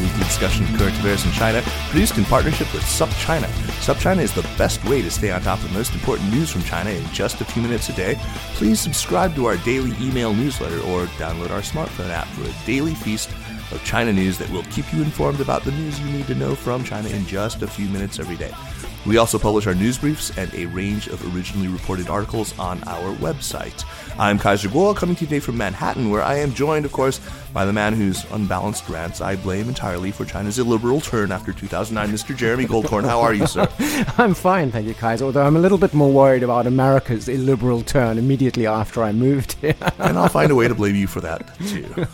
[0.00, 3.46] weekly discussion of current affairs in China, produced in partnership with SupChina.
[3.80, 6.62] SupChina is the best way to stay on top of the most important news from
[6.62, 8.16] China in just a few minutes a day.
[8.54, 12.94] Please subscribe to our daily email newsletter or download our smartphone app for a daily
[12.94, 13.30] feast
[13.72, 16.54] of China news that will keep you informed about the news you need to know
[16.54, 18.52] from China in just a few minutes every day.
[19.08, 23.16] We also publish our news briefs and a range of originally reported articles on our
[23.16, 23.82] website.
[24.18, 27.18] I'm Kaiser Kuo, coming to you today from Manhattan, where I am joined, of course,
[27.54, 32.14] by the man whose unbalanced rants I blame entirely for China's illiberal turn after 2009,
[32.14, 32.36] Mr.
[32.36, 33.04] Jeremy Goldkorn.
[33.04, 33.66] How are you, sir?
[34.18, 37.80] I'm fine, thank you, Kaiser, although I'm a little bit more worried about America's illiberal
[37.80, 39.74] turn immediately after I moved here.
[40.00, 42.06] and I'll find a way to blame you for that, too.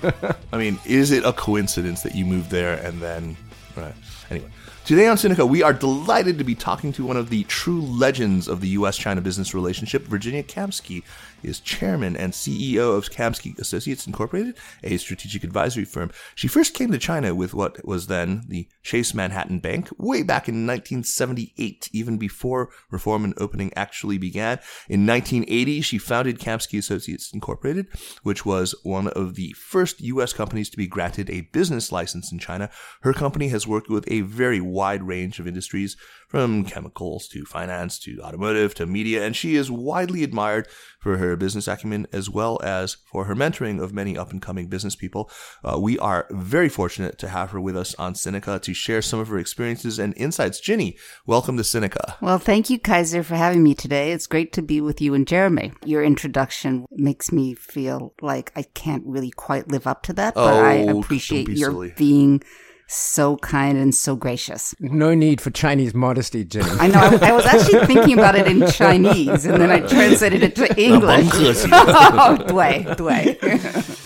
[0.52, 3.36] I mean, is it a coincidence that you moved there and then.
[3.76, 3.94] Right.
[4.30, 4.48] Anyway.
[4.84, 8.46] Today on Sinica, we are delighted to be talking to one of the true legends
[8.46, 8.98] of the U.S.
[8.98, 11.02] China business relationship, Virginia Kamsky,
[11.44, 16.10] is chairman and CEO of Kamsky Associates Incorporated, a strategic advisory firm.
[16.34, 20.48] She first came to China with what was then the Chase Manhattan Bank way back
[20.48, 24.58] in 1978, even before reform and opening actually began.
[24.88, 27.86] In 1980, she founded Kamsky Associates Incorporated,
[28.22, 30.32] which was one of the first U.S.
[30.32, 32.70] companies to be granted a business license in China.
[33.02, 35.96] Her company has worked with a very wide range of industries
[36.28, 40.66] from chemicals to finance to automotive to media, and she is widely admired
[40.98, 44.68] for her business acumen as well as for her mentoring of many up and coming
[44.68, 45.30] business people.
[45.62, 49.20] Uh, we are very fortunate to have her with us on Sinica to share some
[49.20, 50.60] of her experiences and insights.
[50.60, 50.96] Ginny,
[51.26, 52.20] welcome to Sinica.
[52.20, 54.12] Well, thank you, Kaiser, for having me today.
[54.12, 55.72] It's great to be with you and Jeremy.
[55.84, 60.54] Your introduction makes me feel like I can't really quite live up to that, but
[60.54, 61.94] oh, I appreciate your silly.
[61.96, 62.42] being
[62.86, 64.74] so kind and so gracious.
[64.80, 66.70] No need for Chinese modesty, Ginny.
[66.78, 67.00] I know.
[67.00, 70.80] I, I, was actually thinking about it in Chinese, and then I translated it to
[70.80, 71.28] English.
[71.72, 73.38] oh, 对对。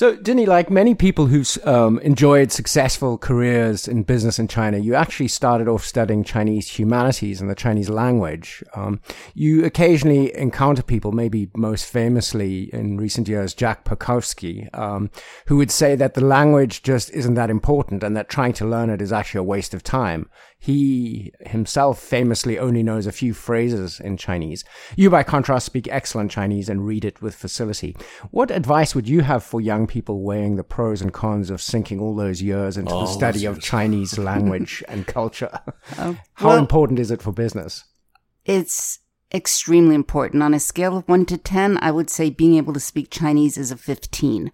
[0.00, 4.94] So, Ginny, like many people who've um, enjoyed successful careers in business in China, you
[4.94, 8.64] actually started off studying Chinese humanities and the Chinese language.
[8.74, 9.02] Um,
[9.34, 15.10] you occasionally encounter people, maybe most famously in recent years, Jack Perkowski, um,
[15.48, 18.88] who would say that the language just isn't that important and that trying to learn
[18.88, 20.30] it is actually a waste of time.
[20.62, 24.62] He himself famously only knows a few phrases in Chinese.
[24.94, 27.96] You, by contrast, speak excellent Chinese and read it with facility.
[28.30, 31.98] What advice would you have for young people weighing the pros and cons of sinking
[31.98, 33.58] all those years into the oh, study of.
[33.60, 35.60] Chinese language and culture?
[35.96, 37.84] Um, How well- important is it for business?
[38.44, 38.98] It's
[39.32, 40.42] extremely important.
[40.42, 43.56] On a scale of 1 to 10, I would say being able to speak Chinese
[43.56, 44.52] is a 15.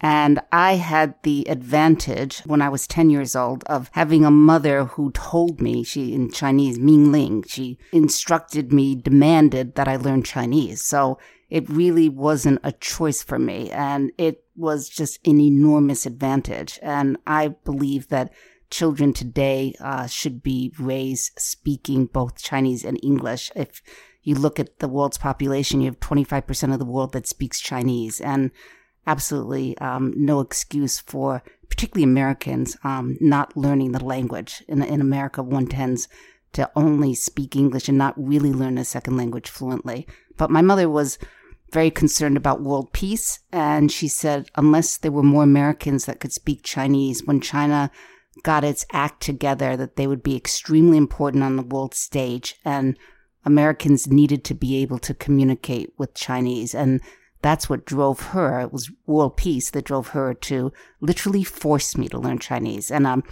[0.00, 4.84] And I had the advantage when I was 10 years old of having a mother
[4.84, 10.22] who told me, she in Chinese, Ming Ling, she instructed me, demanded that I learn
[10.22, 10.82] Chinese.
[10.84, 11.18] So
[11.50, 13.70] it really wasn't a choice for me.
[13.70, 16.78] And it was just an enormous advantage.
[16.80, 18.32] And I believe that
[18.70, 23.50] children today uh, should be raised speaking both Chinese and English.
[23.56, 23.82] If
[24.22, 28.20] you look at the world's population, you have 25% of the world that speaks Chinese,
[28.20, 28.50] and
[29.08, 34.62] absolutely um, no excuse for, particularly Americans, um, not learning the language.
[34.68, 36.08] In, in America, one tends
[36.52, 40.06] to only speak English and not really learn a second language fluently.
[40.36, 41.18] But my mother was
[41.72, 46.32] very concerned about world peace, and she said unless there were more Americans that could
[46.32, 47.90] speak Chinese, when China
[48.42, 52.96] got its act together, that they would be extremely important on the world stage, and
[53.44, 56.74] Americans needed to be able to communicate with Chinese.
[56.74, 57.00] And
[57.42, 58.60] that's what drove her.
[58.60, 62.90] It was world peace that drove her to literally force me to learn Chinese.
[62.90, 63.24] And um,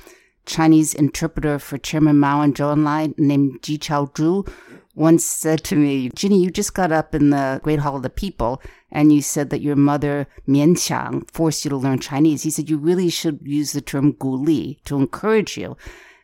[0.47, 4.49] Chinese interpreter for Chairman Mao and Zhou Enlai named Ji Chaozhu
[4.95, 8.11] once said to me, Ginny, you just got up in the Great Hall of the
[8.11, 12.45] People and you said that your mother, Mian Qiang, forced you to learn Chinese.
[12.45, 15.77] He said, you really should use the term gu li to encourage you.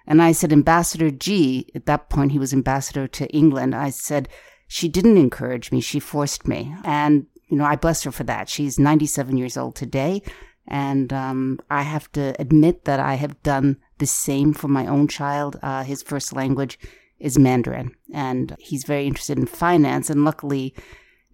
[0.07, 4.29] And I said, Ambassador Ji, at that point he was ambassador to England, I said,
[4.69, 6.75] she didn't encourage me, she forced me.
[6.83, 8.49] And, you know, I bless her for that.
[8.49, 10.23] She's 97 years old today.
[10.67, 15.07] And um, I have to admit that I have done the same for my own
[15.07, 15.59] child.
[15.63, 16.79] Uh, his first language
[17.19, 20.09] is Mandarin, and he's very interested in finance.
[20.09, 20.75] And luckily,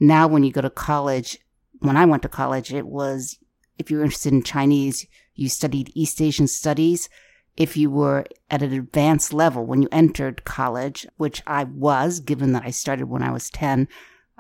[0.00, 1.38] now when you go to college,
[1.78, 3.38] when I went to college, it was
[3.78, 5.06] if you were interested in Chinese,
[5.36, 7.08] you studied East Asian studies.
[7.56, 12.54] If you were at an advanced level when you entered college, which I was, given
[12.54, 13.86] that I started when I was 10,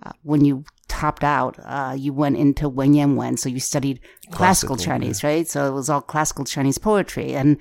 [0.02, 3.36] uh, when you topped out, uh, you went into Wen Yan Wen.
[3.36, 4.00] So you studied
[4.30, 5.28] classical, classical Chinese, yeah.
[5.28, 5.48] right?
[5.48, 7.34] So it was all classical Chinese poetry.
[7.34, 7.58] And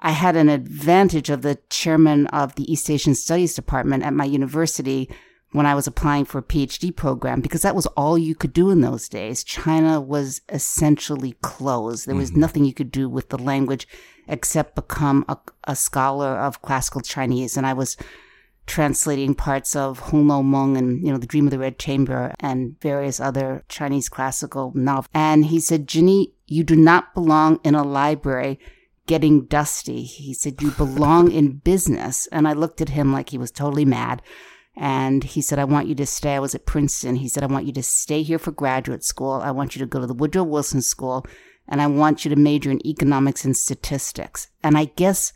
[0.00, 4.24] I had an advantage of the chairman of the East Asian Studies Department at my
[4.24, 5.08] university
[5.52, 8.70] when I was applying for a PhD program because that was all you could do
[8.70, 9.42] in those days.
[9.44, 12.06] China was essentially closed.
[12.06, 12.40] There was mm-hmm.
[12.40, 13.88] nothing you could do with the language
[14.28, 17.56] except become a, a, scholar of classical Chinese.
[17.56, 17.96] And I was
[18.66, 22.34] translating parts of Hong Lou Meng and, you know, The Dream of the Red Chamber
[22.38, 25.08] and various other Chinese classical novels.
[25.12, 28.58] And he said, Ginny, you do not belong in a library
[29.06, 30.02] getting dusty.
[30.04, 32.28] He said, you belong in business.
[32.28, 34.22] And I looked at him like he was totally mad.
[34.76, 36.34] And he said, I want you to stay.
[36.34, 37.16] I was at Princeton.
[37.16, 39.40] He said, I want you to stay here for graduate school.
[39.42, 41.26] I want you to go to the Woodrow Wilson School
[41.66, 44.48] and I want you to major in economics and statistics.
[44.62, 45.32] And I guess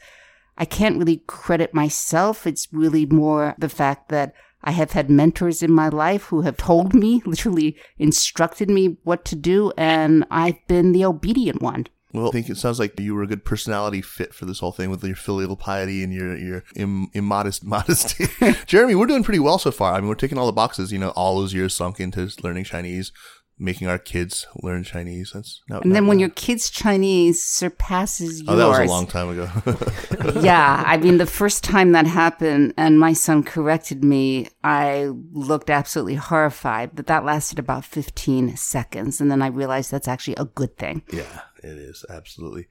[0.57, 2.47] I can't really credit myself.
[2.47, 6.57] It's really more the fact that I have had mentors in my life who have
[6.57, 11.87] told me, literally instructed me what to do, and I've been the obedient one.
[12.15, 14.71] Well, I think it sounds like you were a good personality fit for this whole
[14.71, 18.27] thing with your filial piety and your your Im- immodest modesty.
[18.67, 19.95] Jeremy, we're doing pretty well so far.
[19.95, 20.93] I mean, we're taking all the boxes.
[20.93, 23.11] You know, all those years sunk into learning Chinese,
[23.59, 25.33] making our kids learn Chinese.
[25.35, 28.49] That's not, and then when your kids' Chinese surpasses yours.
[28.49, 30.41] Oh, that was a long time ago.
[30.41, 35.71] yeah, I mean, the first time that happened, and my son corrected me, I looked
[35.71, 36.91] absolutely horrified.
[36.95, 41.03] But that lasted about fifteen seconds, and then I realized that's actually a good thing.
[41.13, 42.67] Yeah it is absolutely.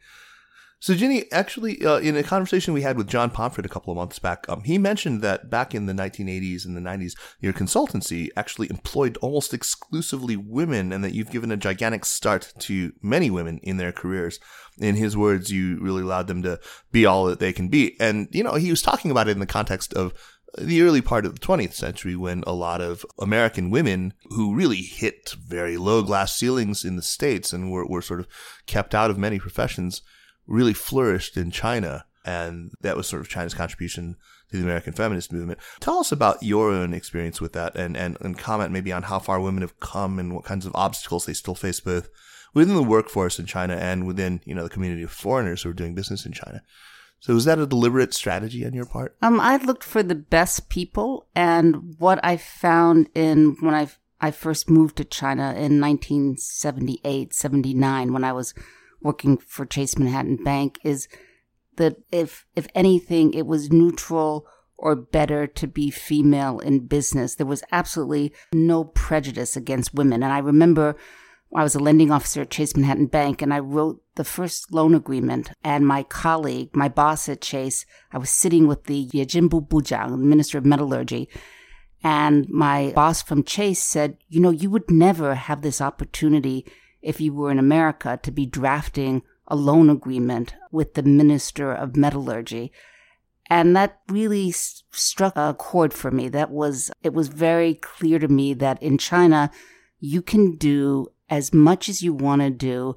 [0.83, 3.95] So, Ginny, actually, uh, in a conversation we had with John Pomfret a couple of
[3.95, 8.27] months back, um, he mentioned that back in the 1980s and the 90s, your consultancy
[8.35, 13.59] actually employed almost exclusively women, and that you've given a gigantic start to many women
[13.59, 14.41] in their careers.
[14.77, 16.59] In his words, you really allowed them to
[16.91, 17.95] be all that they can be.
[18.01, 20.13] And, you know, he was talking about it in the context of
[20.57, 24.81] the early part of the 20th century when a lot of American women who really
[24.81, 28.27] hit very low glass ceilings in the States and were, were sort of
[28.65, 30.01] kept out of many professions
[30.47, 32.05] really flourished in China.
[32.25, 34.15] And that was sort of China's contribution
[34.49, 35.59] to the American feminist movement.
[35.79, 39.19] Tell us about your own experience with that and, and, and comment maybe on how
[39.19, 42.09] far women have come and what kinds of obstacles they still face both
[42.53, 45.73] within the workforce in China and within, you know, the community of foreigners who are
[45.73, 46.61] doing business in China.
[47.19, 49.15] So was that a deliberate strategy on your part?
[49.21, 53.87] Um, I looked for the best people, and what I found in when I
[54.19, 58.53] I first moved to China in 1978, 79, when I was
[59.03, 61.07] working for Chase Manhattan Bank, is
[61.77, 64.47] that if if anything, it was neutral
[64.77, 67.35] or better to be female in business.
[67.35, 70.95] There was absolutely no prejudice against women, and I remember
[71.55, 74.95] I was a lending officer at Chase Manhattan Bank and I wrote the first loan
[74.95, 75.51] agreement.
[75.63, 80.17] And my colleague, my boss at Chase, I was sitting with the Yejinbu Bujang, the
[80.17, 81.29] Minister of Metallurgy.
[82.03, 86.65] And my boss from Chase said, you know, you would never have this opportunity
[87.03, 91.95] if you were in America to be drafting a loan agreement with the Minister of
[91.95, 92.71] Metallurgy.
[93.49, 96.29] And that really struck a chord for me.
[96.29, 99.51] That was, it was very clear to me that in China,
[99.99, 102.95] you can do as much as you want to do,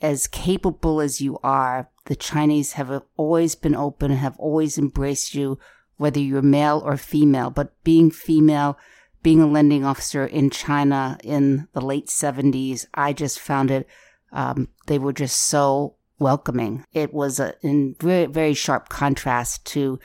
[0.00, 5.34] as capable as you are, the Chinese have always been open and have always embraced
[5.34, 5.58] you,
[5.96, 7.50] whether you're male or female.
[7.50, 8.78] But being female,
[9.22, 13.86] being a lending officer in China in the late 70s, I just found it,
[14.32, 16.84] um, they were just so welcoming.
[16.92, 19.98] It was a, in very, very sharp contrast to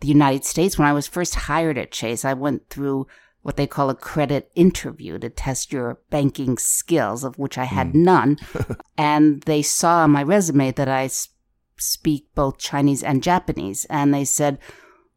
[0.00, 0.78] the United States.
[0.78, 3.06] When I was first hired at Chase, I went through
[3.42, 7.88] what they call a credit interview to test your banking skills, of which I had
[7.88, 7.94] mm.
[7.94, 8.38] none.
[8.98, 11.08] and they saw on my resume that I
[11.76, 13.86] speak both Chinese and Japanese.
[13.86, 14.58] And they said,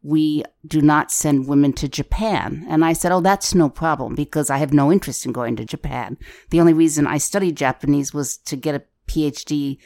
[0.04, 2.66] we do not send women to Japan.
[2.68, 5.64] And I said, Oh, that's no problem because I have no interest in going to
[5.64, 6.18] Japan.
[6.50, 9.78] The only reason I studied Japanese was to get a PhD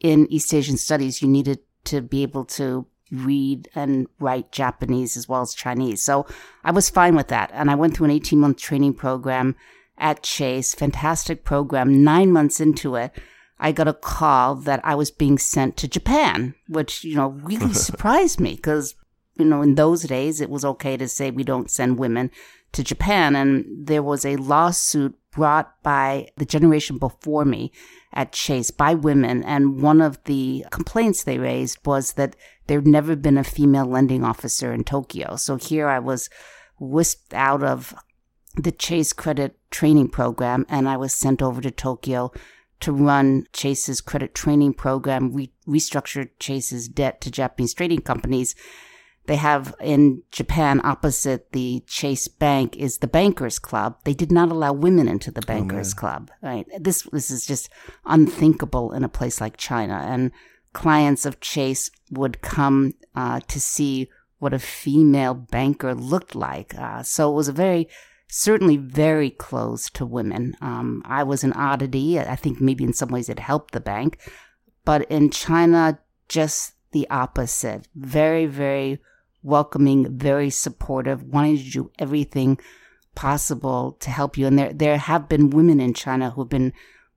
[0.00, 1.22] in East Asian studies.
[1.22, 6.02] You needed to be able to read and write Japanese as well as Chinese.
[6.02, 6.26] So
[6.64, 7.50] I was fine with that.
[7.54, 9.54] And I went through an 18 month training program
[9.98, 12.02] at Chase, fantastic program.
[12.02, 13.12] Nine months into it,
[13.60, 17.72] I got a call that I was being sent to Japan, which, you know, really
[17.88, 18.96] surprised me because,
[19.40, 22.30] you know, in those days it was okay to say we don't send women
[22.72, 23.34] to Japan.
[23.34, 27.72] And there was a lawsuit brought by the generation before me
[28.12, 29.42] at Chase by women.
[29.44, 34.24] And one of the complaints they raised was that there'd never been a female lending
[34.24, 35.36] officer in Tokyo.
[35.36, 36.28] So here I was
[36.78, 37.94] whisked out of
[38.56, 42.32] the Chase credit training program and I was sent over to Tokyo
[42.80, 48.54] to run Chase's credit training program, re- restructure Chase's debt to Japanese trading companies.
[49.26, 53.98] They have in Japan, opposite the Chase Bank, is the Bankers Club.
[54.04, 56.30] They did not allow women into the Bankers oh, Club.
[56.42, 56.66] Right?
[56.78, 57.68] This this is just
[58.04, 60.04] unthinkable in a place like China.
[60.04, 60.32] And
[60.72, 64.08] clients of Chase would come uh, to see
[64.38, 66.74] what a female banker looked like.
[66.76, 67.88] Uh, so it was a very
[68.26, 70.56] certainly very close to women.
[70.60, 72.18] Um, I was an oddity.
[72.18, 74.18] I think maybe in some ways it helped the bank,
[74.84, 75.98] but in China,
[76.28, 77.88] just the opposite.
[77.94, 78.98] Very, very
[79.42, 82.58] welcoming, very supportive, wanting to do everything
[83.14, 84.46] possible to help you.
[84.46, 86.72] And there, there have been women in China who have been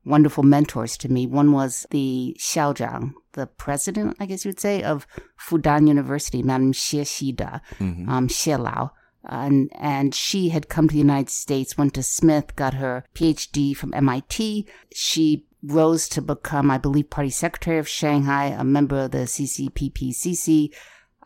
[0.05, 1.27] wonderful mentors to me.
[1.27, 5.07] One was the Xiaozhang, the president, I guess you would say, of
[5.39, 8.09] Fudan University, Madame Xie Xide, mm-hmm.
[8.09, 8.91] um, Xie Lao
[9.25, 13.75] and and she had come to the United States, went to Smith, got her PhD
[13.75, 14.67] from MIT.
[14.93, 20.73] She rose to become, I believe, party secretary of Shanghai, a member of the CCPPCC.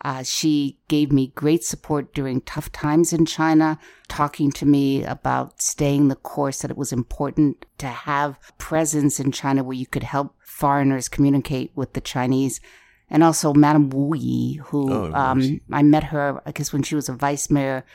[0.02, 5.60] Uh, she gave me great support during tough times in China, talking to me about
[5.60, 10.04] staying the course, that it was important to have presence in China where you could
[10.04, 12.62] help foreigners communicate with the Chinese
[13.10, 16.96] and also Madame Wu Yi, who oh, um, I met her, I guess, when she
[16.96, 17.86] was a vice mayor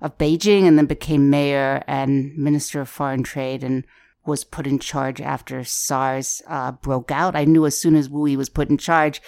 [0.00, 3.84] of Beijing and then became mayor and minister of foreign trade and
[4.26, 7.36] was put in charge after SARS uh, broke out.
[7.36, 9.20] I knew as soon as Wu Yi was put in charge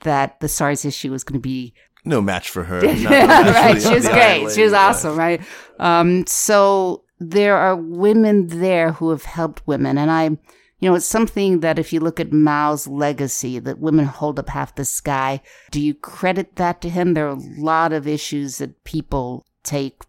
[0.00, 1.74] that the SARS issue was going to be
[2.04, 2.80] no match for her.
[2.82, 4.52] right, she was great.
[4.52, 5.40] She was awesome, right?
[5.80, 10.38] Um, so there are women there who have helped women, and I
[10.78, 14.50] you know, it's something that if you look at Mao's legacy, that women hold up
[14.50, 17.14] half the sky, do you credit that to him?
[17.14, 20.04] There are a lot of issues that people take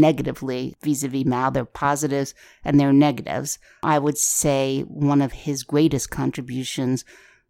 [0.00, 1.50] negatively vis-a-vis Mao.
[1.50, 2.34] There are positives
[2.64, 3.58] and there are negatives.
[3.82, 7.04] I would say one of his greatest contributions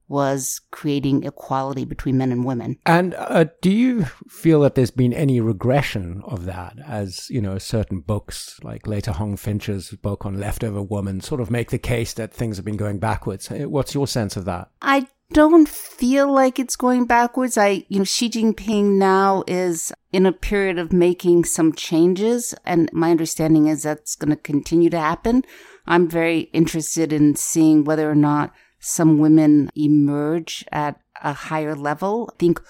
[0.09, 2.77] was creating equality between men and women.
[2.85, 7.57] And uh, do you feel that there's been any regression of that as, you know,
[7.57, 12.13] certain books like Leta Hong Fincher's book on Leftover Woman sort of make the case
[12.15, 13.51] that things have been going backwards?
[13.51, 14.71] Uh, what's your sense of that?
[14.83, 17.59] I don't feel like it's going backwards.
[17.59, 22.91] I, you know, Xi Jinping now is in a period of making some changes, and
[22.93, 25.45] my understanding is that's going to continue to happen.
[25.87, 32.31] I'm very interested in seeing whether or not some women emerge at a higher level.
[32.33, 32.61] I think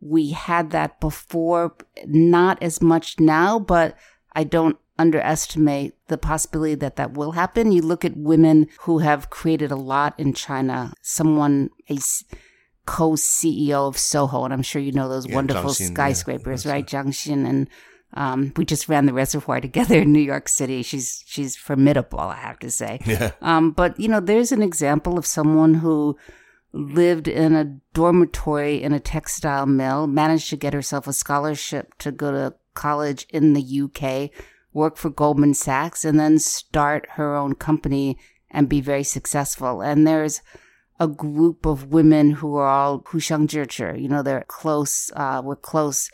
[0.00, 1.74] we had that before,
[2.06, 3.96] not as much now, but
[4.32, 7.72] I don't underestimate the possibility that that will happen.
[7.72, 11.98] You look at women who have created a lot in China, someone, a
[12.84, 16.72] co CEO of Soho, and I'm sure you know those yeah, wonderful skyscrapers, yeah.
[16.72, 16.86] right?
[16.86, 17.68] Zhang Xin and
[18.14, 20.82] um, we just ran the reservoir together in New York City.
[20.82, 23.00] She's she's formidable, I have to say.
[23.06, 23.32] Yeah.
[23.40, 26.16] Um, but you know, there's an example of someone who
[26.72, 27.64] lived in a
[27.94, 33.26] dormitory in a textile mill, managed to get herself a scholarship to go to college
[33.30, 34.30] in the UK,
[34.72, 38.18] work for Goldman Sachs, and then start her own company
[38.50, 39.80] and be very successful.
[39.80, 40.40] And there's
[40.98, 45.10] a group of women who are all Hushang You know, they're close.
[45.16, 46.10] Uh, we're close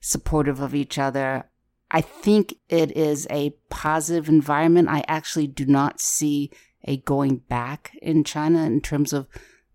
[0.00, 1.44] supportive of each other.
[1.90, 4.88] I think it is a positive environment.
[4.88, 6.50] I actually do not see
[6.84, 9.26] a going back in China in terms of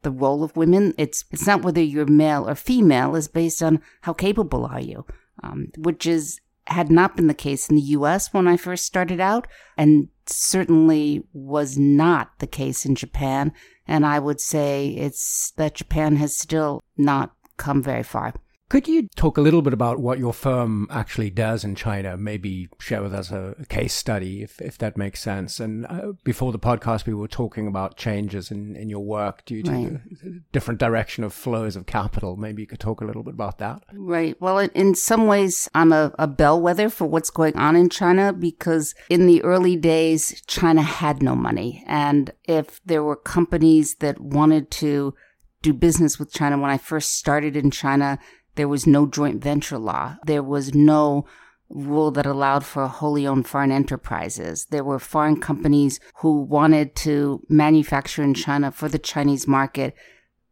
[0.01, 0.93] the role of women.
[0.97, 3.15] It's it's not whether you're male or female.
[3.15, 5.05] It's based on how capable are you,
[5.43, 8.33] um, which is had not been the case in the U.S.
[8.33, 13.51] when I first started out, and certainly was not the case in Japan.
[13.87, 18.33] And I would say it's that Japan has still not come very far.
[18.67, 22.17] Could you talk a little bit about what your firm actually does in China?
[22.17, 25.59] Maybe share with us a, case study, if, if that makes sense.
[25.59, 29.61] And uh, before the podcast, we were talking about changes in, in your work due
[29.63, 30.51] to right.
[30.51, 32.37] different direction of flows of capital.
[32.37, 33.83] Maybe you could talk a little bit about that.
[33.93, 34.39] Right.
[34.41, 38.95] Well, in some ways, I'm a, a bellwether for what's going on in China because
[39.09, 41.83] in the early days, China had no money.
[41.85, 45.13] And if there were companies that wanted to
[45.61, 48.19] do business with China, when I first started in China,
[48.55, 50.17] there was no joint venture law.
[50.25, 51.25] There was no
[51.69, 54.65] rule that allowed for wholly owned foreign enterprises.
[54.69, 59.95] There were foreign companies who wanted to manufacture in China for the Chinese market,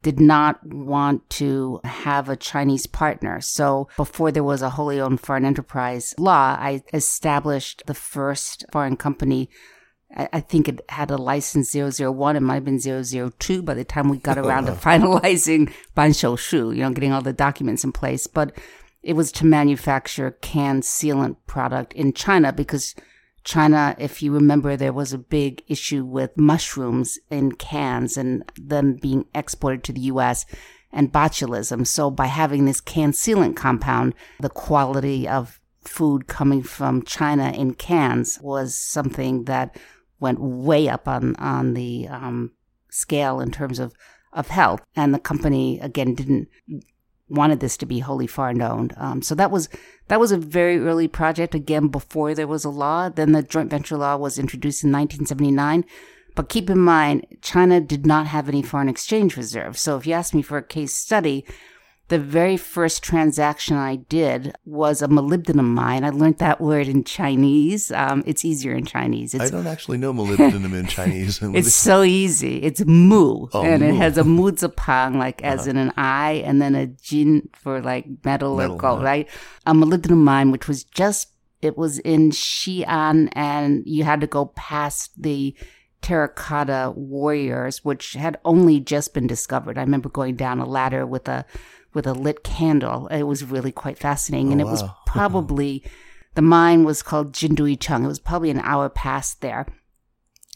[0.01, 3.39] did not want to have a Chinese partner.
[3.41, 8.97] So before there was a wholly owned foreign enterprise law, I established the first foreign
[8.97, 9.49] company.
[10.15, 12.35] I think it had a license 001.
[12.35, 16.37] It might have been 002 by the time we got oh, around to finalizing Banshou
[16.37, 18.27] Shu, you know, getting all the documents in place.
[18.27, 18.55] But
[19.01, 22.95] it was to manufacture canned sealant product in China because
[23.43, 28.95] China, if you remember, there was a big issue with mushrooms in cans and them
[28.95, 30.45] being exported to the US
[30.91, 31.85] and botulism.
[31.85, 37.73] So by having this can sealant compound, the quality of food coming from China in
[37.73, 39.77] cans was something that
[40.23, 42.53] went way up on, on the um,
[42.89, 43.93] scale in terms of,
[44.31, 44.81] of health.
[44.95, 46.47] And the company, again, didn't
[47.29, 48.93] wanted this to be wholly foreign owned.
[48.97, 49.69] Um, so that was
[50.07, 51.55] that was a very early project.
[51.55, 53.09] Again, before there was a law.
[53.09, 55.85] Then the joint venture law was introduced in 1979.
[56.35, 59.79] But keep in mind, China did not have any foreign exchange reserves.
[59.81, 61.45] So if you ask me for a case study,
[62.13, 66.03] the very first transaction I did was a molybdenum mine.
[66.03, 67.91] I learned that word in Chinese.
[67.91, 69.33] Um, it's easier in Chinese.
[69.33, 71.39] It's, I don't actually know molybdenum in Chinese.
[71.41, 72.57] it's so easy.
[72.57, 76.75] It's mu, Oh, and it has a muzapang, like as in an I, and then
[76.75, 79.05] a jin for like metal, Metal, or gold, yeah.
[79.07, 79.29] right?
[79.65, 81.29] A molybdenum mine, which was just,
[81.63, 85.55] it was in Xi'an, and you had to go past the
[86.03, 89.79] terracotta warriors, which had only just been discovered.
[89.79, 91.43] I remember going down a ladder with a
[91.93, 93.07] with a lit candle.
[93.07, 95.83] It was really quite fascinating, and oh, it was Oh, probably
[96.35, 98.03] the mine was called Jinduicheng.
[98.03, 99.67] It was probably an hour past there.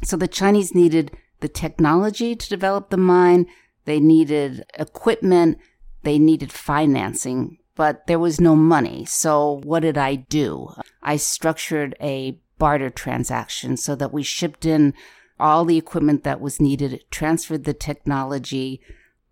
[0.04, 3.48] So the Chinese needed the technology to develop the mine.
[3.86, 5.60] They needed equipment.
[6.04, 9.06] They needed financing, but there was no money.
[9.06, 10.74] So what did I do?
[11.02, 14.94] I structured a barter transaction so that we shipped in
[15.40, 18.82] all the equipment that was needed, transferred the technology,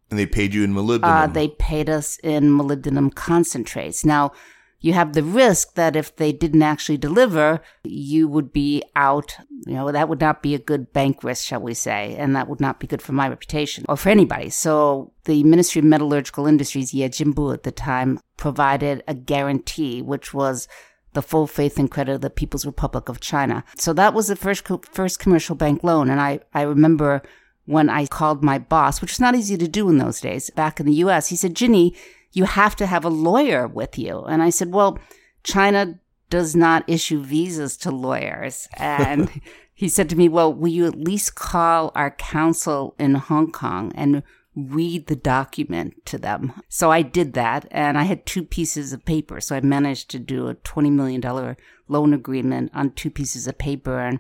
[0.10, 1.04] and they paid you in molybdenum.
[1.24, 4.06] uh, they paid us in molybdenum concentrates.
[4.06, 4.32] Now,
[4.82, 9.36] you have the risk that if they didn't actually deliver, you would be out.
[9.66, 12.48] You know, that would not be a good bank risk, shall we say, and that
[12.48, 14.52] would not be good for my reputation or for anybody.
[14.52, 20.36] So the Ministry of Metallurgical Industries, Ye Jinbu at the time, provided a guarantee, which
[20.36, 20.68] was
[21.13, 23.63] the full faith and credit of the People's Republic of China.
[23.78, 27.24] So that was the first co- first commercial bank loan, and I I remember
[27.65, 30.80] when I called my boss, which was not easy to do in those days, back
[30.80, 31.28] in the U.S.
[31.28, 31.95] He said, "Ginny,
[32.32, 34.99] you have to have a lawyer with you," and I said, "Well,
[35.43, 35.99] China
[36.30, 39.41] does not issue visas to lawyers," and
[39.73, 43.91] he said to me, "Well, will you at least call our counsel in Hong Kong
[43.95, 44.23] and?"
[44.56, 46.54] read the document to them.
[46.69, 49.41] So I did that and I had two pieces of paper.
[49.41, 51.56] So I managed to do a $20 million
[51.88, 54.19] loan agreement on two pieces of paper and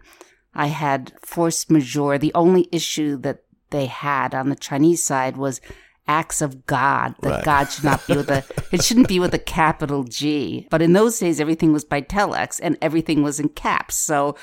[0.55, 2.17] I had force majeure.
[2.17, 5.59] The only issue that they had on the Chinese side was
[6.07, 7.15] acts of God.
[7.21, 7.43] That Right.
[7.43, 10.67] God should not be with a, it shouldn't be with a capital G.
[10.69, 13.95] But in those days, everything was by telex and everything was in caps.
[13.95, 14.35] So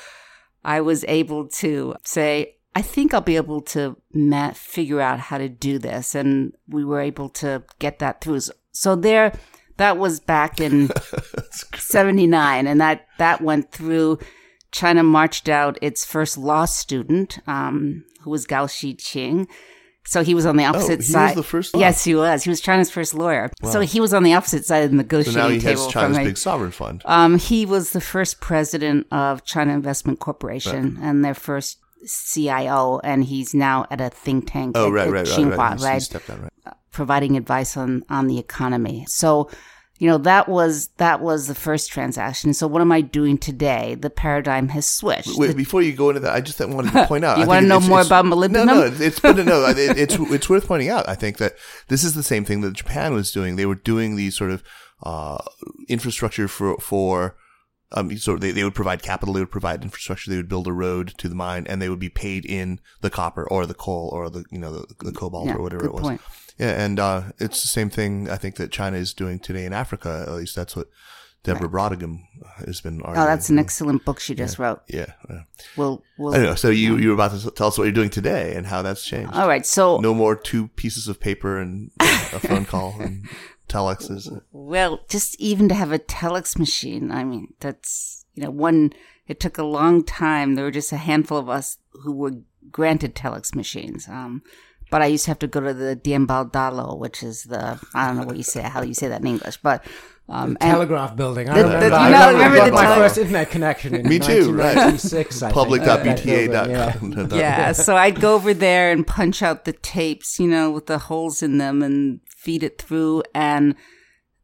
[0.63, 5.37] I was able to say, I think I'll be able to ma- figure out how
[5.37, 6.15] to do this.
[6.15, 8.41] And we were able to get that through.
[8.71, 9.33] So there,
[9.77, 10.89] that was back in
[11.75, 14.19] 79 and that, that went through.
[14.73, 19.47] China marched out its first law student, um, who was Gao Xiqing.
[20.05, 21.37] So he was on the opposite Oh, he was side.
[21.37, 22.43] the first- Yes, he was.
[22.43, 23.49] He was China's first lawyer.
[23.71, 25.91] So he was on the opposite side of the so negotiating now he table has
[25.93, 27.01] from China's a- big sovereign fund.
[27.05, 33.23] um, he was the first president of China Investment Corporation and their first CIO, and
[33.23, 35.79] he's now at a think tank oh, at, right, at right, right, Tsinghua, right.
[35.79, 36.73] Right, stepped down, right.
[36.91, 39.05] providing advice on on the economy.
[39.07, 39.49] So,
[40.03, 42.53] you know, that was that was the first transaction.
[42.53, 43.95] So, what am I doing today?
[43.95, 45.37] The paradigm has switched.
[45.37, 47.37] Wait, before you go into that, I just wanted to point out.
[47.37, 48.65] You I wanna know it's- more it's- about No, molybdenum?
[48.65, 51.07] no, it's but no, it, it's it's worth pointing out.
[51.07, 51.53] I think that
[51.87, 53.55] this is the same thing that Japan was doing.
[53.55, 54.61] They were doing these sort of
[55.03, 55.37] uh,
[55.87, 57.37] infrastructure for for.
[57.95, 60.73] Um, so they, they would provide capital, they would provide infrastructure, they would build a
[60.73, 64.09] road to the mine, and they would be paid in the copper or the coal
[64.11, 66.01] or the you know the, the cobalt Yeah, or whatever it was.
[66.01, 66.21] point.
[66.57, 69.73] Yeah, and uh, it's the same thing I think that China is doing today in
[69.73, 70.25] Africa.
[70.27, 70.87] At least that's what
[71.43, 72.21] Deborah Brautigam
[72.65, 73.21] has been arguing.
[73.21, 74.81] oh, that's an excellent book she just wrote.
[74.87, 75.07] yeah.
[75.29, 75.41] yeah.
[75.75, 76.55] We'll, we'll I don't know.
[76.55, 79.03] So you you were about to tell us what you're doing today and how that's
[79.05, 79.33] changed.
[79.33, 79.65] All right.
[79.65, 83.27] So, No more two pieces of paper and a phone call and
[83.67, 84.41] telexes.
[84.51, 88.93] Well, just even to have a telex machine, I mean, that's, you know, one,
[89.27, 90.55] it took a long time.
[90.55, 92.35] There were just a handful of us who were
[92.71, 94.07] granted telex machines.
[94.07, 94.43] Um,
[94.93, 98.05] but I used to have to go to the Dianbao Dalo, which is the I
[98.05, 99.83] don't know what you say how you say that in English, but
[100.29, 101.49] um, the telegraph building.
[101.49, 101.89] I the, remember.
[101.89, 104.77] The, I know, remember, remember my tele- first internet connection in Me too, right.
[104.77, 105.51] 1996.
[105.51, 107.29] Public.bta.com.
[107.31, 107.37] Yeah.
[107.37, 110.99] yeah, so I'd go over there and punch out the tapes, you know, with the
[110.99, 113.23] holes in them and feed it through.
[113.33, 113.73] And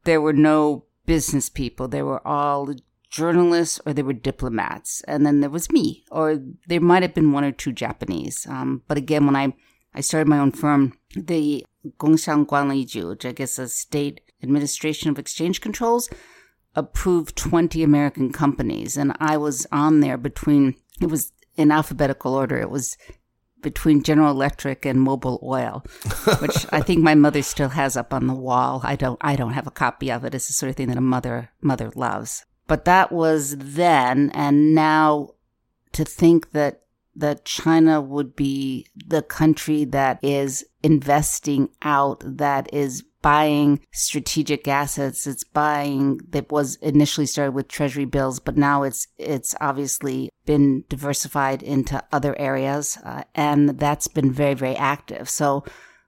[0.05, 1.87] there were no business people.
[1.87, 2.73] They were all
[3.09, 5.01] journalists or they were diplomats.
[5.01, 8.47] And then there was me, or there might have been one or two Japanese.
[8.49, 9.53] Um, but again, when I,
[9.93, 11.65] I started my own firm, the
[11.97, 16.09] Gongxiang Guanliju, which I guess is State Administration of Exchange Controls,
[16.75, 18.97] approved 20 American companies.
[18.97, 22.57] And I was on there between, it was in alphabetical order.
[22.57, 22.97] It was
[23.61, 25.83] between General Electric and Mobil Oil,
[26.39, 28.81] which I think my mother still has up on the wall.
[28.83, 30.33] I don't I don't have a copy of it.
[30.33, 32.45] It's the sort of thing that a mother mother loves.
[32.67, 35.31] But that was then and now
[35.93, 36.83] to think that
[37.15, 45.27] that China would be the country that is investing out, that is buying strategic assets.
[45.27, 50.85] It's buying that was initially started with treasury bills, but now it's it's obviously been
[50.89, 55.29] diversified into other areas, uh, and that's been very very active.
[55.29, 55.63] So.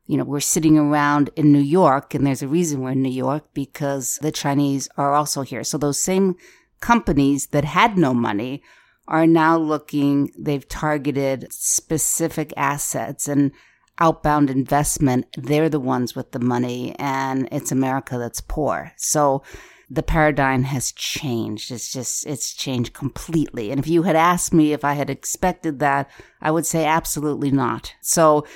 [0.07, 3.07] You know, we're sitting around in New York, and there's a reason we're in New
[3.07, 5.63] York because the Chinese are also here.
[5.63, 6.35] So those same
[6.81, 8.61] companies that had no money
[9.07, 13.51] are now looking, they've targeted specific assets and
[13.99, 15.27] outbound investment.
[15.37, 18.91] They're the ones with the money and it's America that's poor.
[18.97, 19.43] So
[19.89, 21.71] the paradigm has changed.
[21.71, 23.71] It's just, it's changed completely.
[23.71, 26.09] And if you had asked me if I had expected that,
[26.41, 27.93] I would say absolutely not.
[28.01, 28.47] So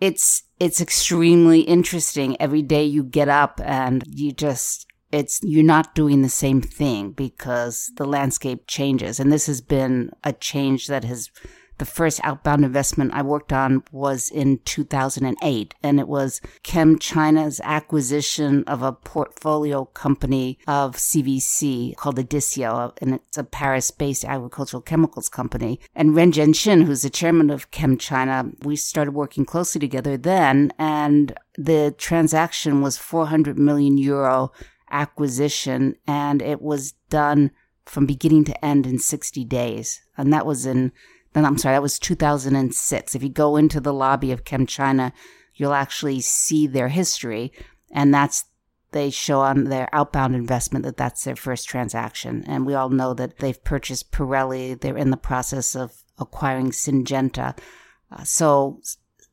[0.00, 2.40] it's, it's extremely interesting.
[2.40, 7.12] Every day you get up and you just, it's you're not doing the same thing
[7.12, 11.30] because the landscape changes and this has been a change that has
[11.78, 18.62] the first outbound investment I worked on was in 2008, and it was ChemChina's acquisition
[18.68, 25.80] of a portfolio company of CVC called Adisseo, and it's a Paris-based agricultural chemicals company.
[25.92, 31.34] And Ren Jianxin, who's the chairman of ChemChina, we started working closely together then, and
[31.56, 34.52] the transaction was 400 million euro
[34.92, 37.50] acquisition, and it was done
[37.84, 40.02] from beginning to end in 60 days.
[40.16, 40.92] And that was in
[41.32, 43.14] then I'm sorry, that was 2006.
[43.14, 45.12] If you go into the lobby of ChemChina,
[45.54, 47.52] you'll actually see their history,
[47.90, 48.44] and that's
[48.92, 52.44] they show on their outbound investment that that's their first transaction.
[52.46, 54.78] And we all know that they've purchased Pirelli.
[54.78, 57.56] They're in the process of acquiring Syngenta.
[58.10, 58.82] Uh, so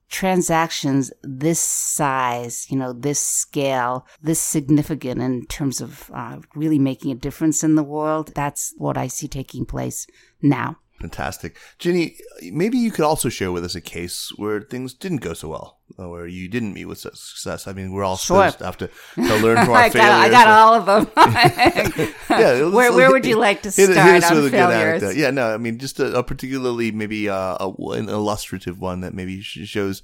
[0.09, 7.11] transactions this size, you know, this scale, this significant in terms of uh, really making
[7.11, 10.07] a difference in the world, that's what I see taking place
[10.41, 10.77] now.
[10.99, 11.55] Fantastic.
[11.77, 12.17] Ginny,
[12.51, 15.79] maybe you could also share with us a case where things didn't go so well,
[15.97, 17.67] uh, where you didn't meet with success.
[17.67, 18.49] I mean, we're all sure.
[18.49, 20.09] supposed to have to, to learn from our I failures.
[20.09, 21.11] Got, I got all of them.
[22.29, 25.01] yeah, where, where would you like to hit, start hit us on with a failures?
[25.01, 25.15] good.
[25.15, 29.13] Yeah, no, I mean, just a, a particularly maybe uh, a, an illustrative one that
[29.13, 30.03] maybe shows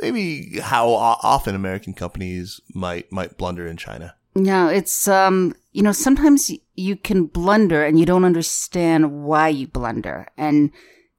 [0.00, 4.14] maybe how often American companies might might blunder in China.
[4.42, 9.68] No, it's um, you know, sometimes you can blunder and you don't understand why you
[9.68, 10.70] blunder, and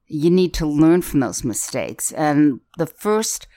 [0.07, 2.11] you need to learn from those mistakes.
[2.11, 3.47] And the first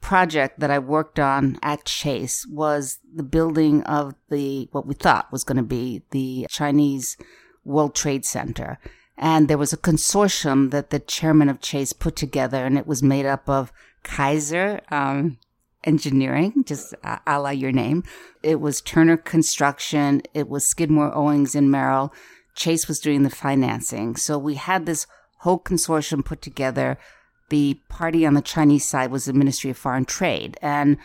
[0.00, 5.30] project that I worked on at Chase was the building of the what we thought
[5.30, 7.16] was going to be the Chinese
[7.64, 8.80] World Trade Center.
[9.16, 13.04] And there was a consortium that the chairman of Chase put together, and it was
[13.04, 15.38] made up of Kaiser, um,
[15.84, 18.04] engineering, just a la your name.
[18.42, 20.22] It was Turner Construction.
[20.34, 22.12] It was Skidmore, Owings and Merrill.
[22.54, 24.16] Chase was doing the financing.
[24.16, 25.06] So we had this
[25.38, 26.98] whole consortium put together.
[27.48, 30.56] The party on the Chinese side was the Ministry of Foreign Trade.
[30.62, 30.98] And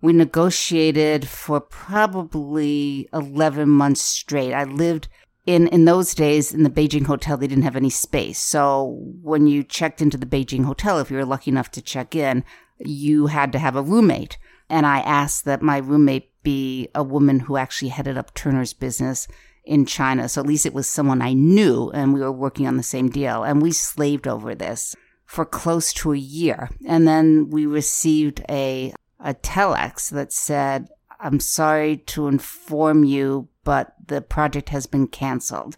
[0.00, 4.52] we negotiated for probably 11 months straight.
[4.52, 5.08] I lived
[5.46, 8.38] in, in those days in the Beijing hotel, they didn't have any space.
[8.38, 12.14] So when you checked into the Beijing hotel, if you were lucky enough to check
[12.14, 12.44] in,
[12.80, 14.38] you had to have a roommate.
[14.68, 19.28] And I asked that my roommate be a woman who actually headed up Turner's business
[19.64, 20.28] in China.
[20.28, 23.10] So at least it was someone I knew and we were working on the same
[23.10, 23.44] deal.
[23.44, 26.70] And we slaved over this for close to a year.
[26.86, 30.88] And then we received a, a telex that said,
[31.20, 35.76] I'm sorry to inform you, but the project has been canceled.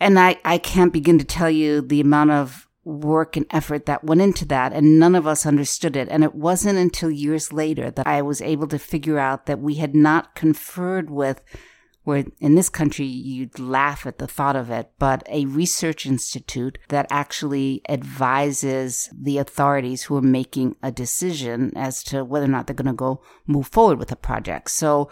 [0.00, 4.04] And I, I can't begin to tell you the amount of work and effort that
[4.04, 6.08] went into that, and none of us understood it.
[6.10, 9.74] And it wasn't until years later that I was able to figure out that we
[9.74, 11.42] had not conferred with
[12.08, 16.78] where in this country you'd laugh at the thought of it, but a research institute
[16.88, 22.66] that actually advises the authorities who are making a decision as to whether or not
[22.66, 24.70] they're going to go move forward with a project.
[24.70, 25.10] So,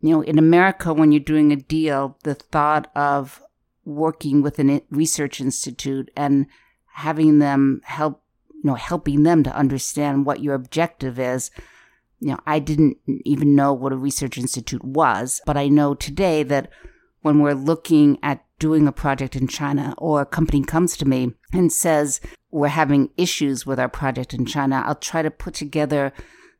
[0.00, 3.42] you know, in America, when you're doing a deal, the thought of
[3.84, 6.46] working with a research institute and
[6.98, 8.20] having them help,
[8.52, 11.52] you know, helping them to understand what your objective is.
[12.18, 16.42] You know, I didn't even know what a research institute was, but I know today
[16.42, 16.70] that
[17.22, 21.34] when we're looking at doing a project in China or a company comes to me
[21.52, 26.12] and says we're having issues with our project in China, I'll try to put together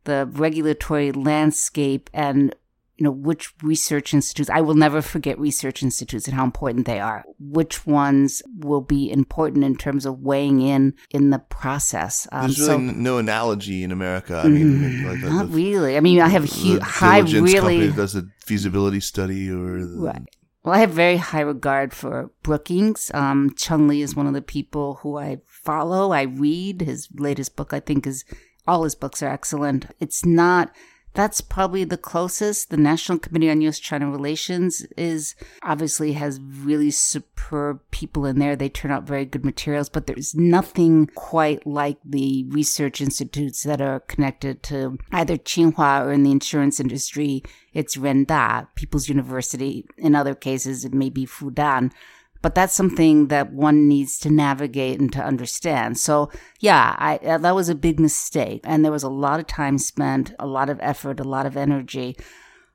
[0.04, 2.54] the regulatory landscape and
[2.98, 6.98] you know, which research institutes, I will never forget research institutes and how important they
[6.98, 7.24] are.
[7.38, 12.26] Which ones will be important in terms of weighing in in the process.
[12.32, 14.42] Um, There's really so, no analogy in America.
[14.44, 15.96] I mean, mm, like the, not the, really.
[15.96, 17.92] I mean, I have huge, high, really.
[17.92, 19.78] does a feasibility study or.
[19.78, 20.22] The, right.
[20.64, 23.12] Well, I have very high regard for Brookings.
[23.14, 26.10] Um, Cheng Li is one of the people who I follow.
[26.10, 27.72] I read his latest book.
[27.72, 28.24] I think is
[28.66, 29.86] all his books are excellent.
[30.00, 30.72] It's not
[31.14, 32.70] that's probably the closest.
[32.70, 33.78] The National Committee on U.S.
[33.78, 38.54] China Relations is obviously has really superb people in there.
[38.54, 43.80] They turn out very good materials, but there's nothing quite like the research institutes that
[43.80, 47.42] are connected to either Tsinghua or in the insurance industry.
[47.72, 49.86] It's Renda, People's University.
[49.96, 51.92] In other cases, it may be Fudan
[52.40, 55.98] but that's something that one needs to navigate and to understand.
[55.98, 58.60] So yeah, I, uh, that was a big mistake.
[58.64, 61.56] And there was a lot of time spent, a lot of effort, a lot of
[61.56, 62.16] energy,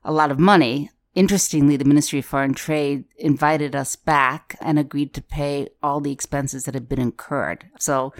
[0.04, 0.89] a lot of money.
[1.15, 6.12] Interestingly, the Ministry of Foreign Trade invited us back and agreed to pay all the
[6.12, 7.65] expenses that had been incurred.
[7.80, 8.13] So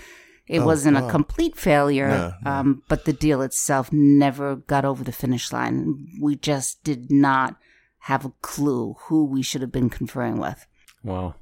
[0.48, 2.52] it oh, wasn't a complete failure, no, no.
[2.52, 6.08] Um, but the deal itself never got over the finish line.
[6.22, 7.56] We just did not
[8.00, 10.68] have a clue who we should have been conferring with.
[11.04, 11.36] Wow.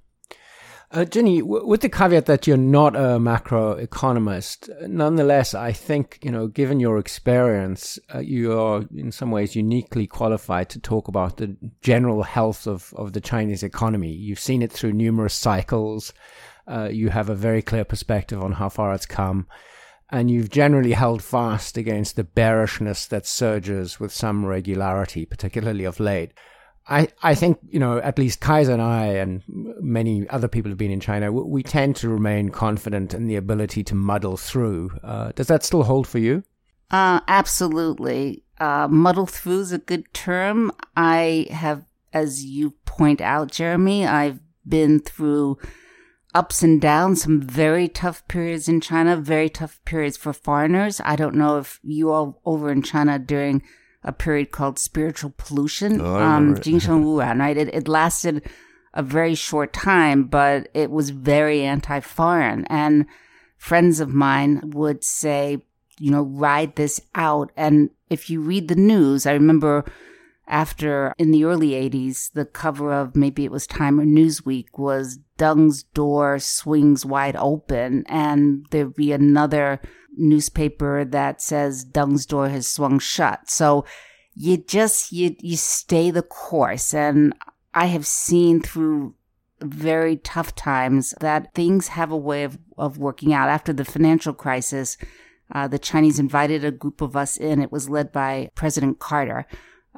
[0.93, 6.32] Uh, Ginny, w- with the caveat that you're not a macroeconomist, nonetheless, I think, you
[6.32, 11.38] know, given your experience, uh, you are in some ways uniquely qualified to talk about
[11.38, 14.12] the general health of, of the Chinese economy.
[14.12, 16.12] You've seen it through numerous cycles.
[16.67, 19.47] Uh, you have a very clear perspective on how far it's come.
[20.10, 26.02] And you've generally held fast against the bearishness that surges with some regularity, particularly of
[26.02, 26.34] late.
[26.92, 30.78] I, I think, you know, at least Kaiser and I and many other people who've
[30.78, 34.92] been in China, we tend to remain confident in the ability to muddle through.
[35.02, 36.44] Uh, does that still hold for you?
[36.92, 38.44] Uh, absolutely.
[38.60, 40.70] Uh, muddle through is a good term.
[40.98, 45.60] I have, as you point out, Jeremy, I've been through
[46.36, 51.00] ups and downs, some very tough periods in China, very tough periods for foreigners.
[51.06, 53.64] I don't know if you all over in China during
[54.04, 57.58] a period called spiritual pollution, oh, um, Wuran, right?
[57.58, 58.50] It, it lasted
[58.94, 62.66] a very short time, but it was very anti-foreign.
[62.66, 63.06] And
[63.58, 65.64] friends of mine would say,
[66.00, 67.52] you know, ride this out.
[67.56, 69.86] And if you read the news, I remember
[70.48, 75.20] after in the early 80s, the cover of maybe it was Time or Newsweek was
[75.38, 79.80] Deng's door swings wide open, and there'd be another
[80.17, 83.50] newspaper that says Deng's door has swung shut.
[83.50, 83.86] So
[84.34, 87.34] you just you you stay the course and
[87.74, 89.15] I have seen through
[89.62, 93.50] very tough times that things have a way of, of working out.
[93.50, 94.97] After the financial crisis,
[95.54, 97.62] uh, the Chinese invited a group of us in.
[97.62, 99.45] It was led by President Carter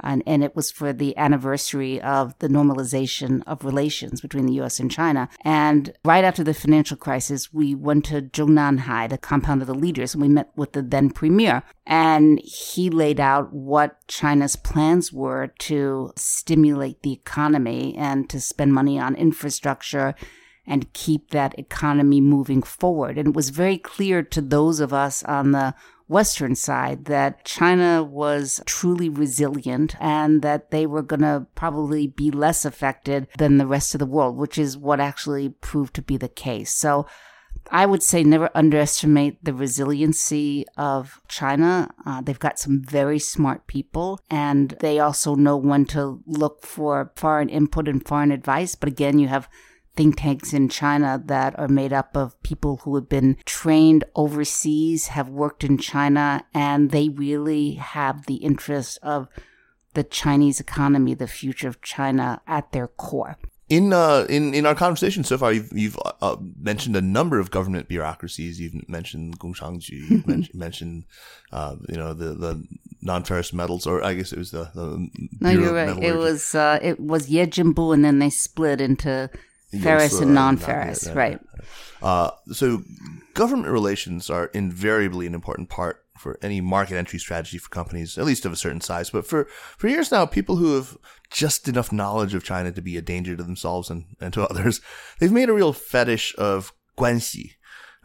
[0.02, 4.80] and, and it was for the anniversary of the normalization of relations between the U.S.
[4.80, 5.30] and China.
[5.44, 10.14] And right after the financial crisis, we went to Zhongnanhai, the compound of the leaders,
[10.14, 11.64] and we met with the then premier.
[11.86, 18.74] And he laid out what China's plans were to stimulate the economy and to spend
[18.74, 20.16] money on infrastructure
[20.66, 23.18] and keep that economy moving forward.
[23.18, 25.76] And it was very clear to those of us on the
[26.14, 32.30] Western side that China was truly resilient and that they were going to probably be
[32.30, 36.16] less affected than the rest of the world, which is what actually proved to be
[36.16, 36.72] the case.
[36.72, 37.08] So
[37.72, 41.90] I would say never underestimate the resiliency of China.
[42.06, 47.12] Uh, they've got some very smart people and they also know when to look for
[47.16, 48.76] foreign input and foreign advice.
[48.76, 49.50] But again, you have
[49.96, 55.08] think tanks in China that are made up of people who have been trained overseas,
[55.08, 59.28] have worked in China, and they really have the interest of
[59.94, 63.38] the Chinese economy, the future of China at their core.
[63.70, 67.50] In uh, in in our conversation so far, you've, you've uh, mentioned a number of
[67.50, 68.60] government bureaucracies.
[68.60, 69.90] You've mentioned Gongshangju.
[69.90, 71.06] You've mentioned, mentioned
[71.52, 72.64] uh, you know the the
[73.02, 75.08] non-ferrous metals, or I guess it was the, the
[75.40, 76.04] No, Bureau you're right.
[76.04, 79.30] It was uh, it was Yejinbu, and then they split into
[79.82, 81.08] ferrous and uh, non-ferrous.
[81.08, 81.40] yeah, right.
[82.02, 82.84] Uh, so
[83.34, 88.26] government relations are invariably an important part for any market entry strategy for companies, at
[88.26, 89.10] least of a certain size.
[89.10, 89.46] But for,
[89.78, 90.98] for years now, people who have
[91.30, 94.82] just enough knowledge of China to be a danger to themselves and, and to others,
[95.20, 97.54] they've made a real fetish of guanxi.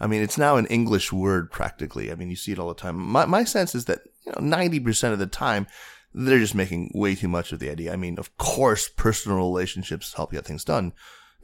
[0.01, 2.11] I mean, it's now an English word practically.
[2.11, 2.97] I mean, you see it all the time.
[2.97, 5.67] My, my sense is that, you know, 90% of the time,
[6.15, 7.93] they're just making way too much of the idea.
[7.93, 10.93] I mean, of course, personal relationships help get things done,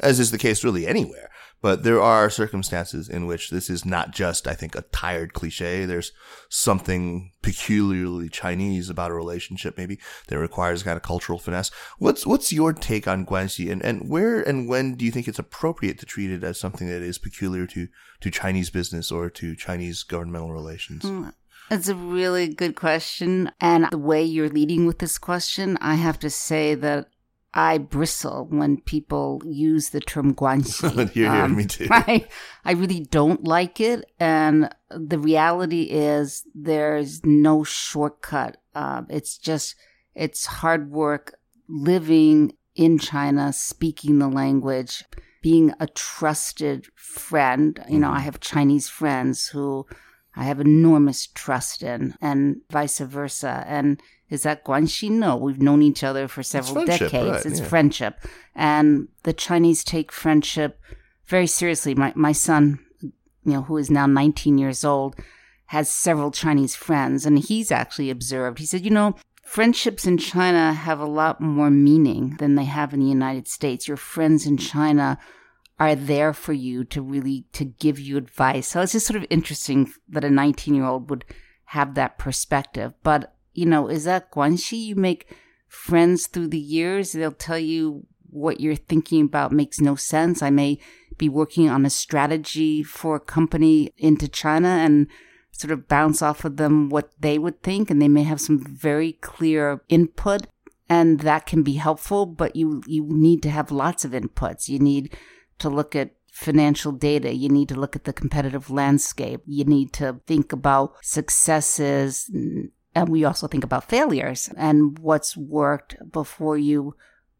[0.00, 1.30] as is the case really anywhere.
[1.64, 5.86] But there are circumstances in which this is not just, I think, a tired cliche.
[5.86, 6.12] There's
[6.50, 11.70] something peculiarly Chinese about a relationship, maybe, that requires kind of cultural finesse.
[11.96, 15.38] What's what's your take on Guanxi, and, and where and when do you think it's
[15.38, 17.88] appropriate to treat it as something that is peculiar to,
[18.20, 21.02] to Chinese business or to Chinese governmental relations?
[21.02, 21.30] Hmm.
[21.70, 23.50] It's a really good question.
[23.58, 27.08] And the way you're leading with this question, I have to say that
[27.56, 31.08] I bristle when people use the term guanxi.
[31.12, 31.86] Here, here, me too.
[31.90, 32.26] I,
[32.64, 34.04] I really don't like it.
[34.18, 38.56] And the reality is there's no shortcut.
[38.74, 39.76] Um, it's just,
[40.16, 41.38] it's hard work
[41.68, 45.04] living in China, speaking the language,
[45.40, 47.78] being a trusted friend.
[47.88, 49.86] You know, I have Chinese friends who
[50.34, 53.64] I have enormous trust in, and vice versa.
[53.68, 54.00] And
[54.34, 55.10] is that guanxi?
[55.10, 57.14] No, we've known each other for several decades.
[57.14, 57.66] right, it's yeah.
[57.66, 58.20] friendship,
[58.54, 60.80] and the Chinese take friendship
[61.26, 61.94] very seriously.
[61.94, 63.12] My my son, you
[63.44, 65.16] know, who is now 19 years old,
[65.66, 68.58] has several Chinese friends, and he's actually observed.
[68.58, 69.14] He said, you know.
[69.46, 73.86] Friendships in China have a lot more meaning than they have in the United States.
[73.86, 75.18] Your friends in China
[75.78, 78.68] are there for you to really to give you advice.
[78.68, 81.26] So it's just sort of interesting that a 19 year old would
[81.66, 82.94] have that perspective.
[83.02, 84.78] But you know, is that guanxi?
[84.78, 85.34] You make
[85.68, 87.12] friends through the years.
[87.12, 90.42] They'll tell you what you're thinking about makes no sense.
[90.42, 90.78] I may
[91.16, 95.06] be working on a strategy for a company into China and
[95.52, 98.58] sort of bounce off of them what they would think, and they may have some
[98.58, 100.46] very clear input,
[100.88, 102.26] and that can be helpful.
[102.26, 104.68] But you you need to have lots of inputs.
[104.68, 105.16] You need
[105.60, 107.32] to look at financial data.
[107.32, 109.42] You need to look at the competitive landscape.
[109.46, 112.28] You need to think about successes.
[112.94, 116.94] And we also think about failures and what's worked before you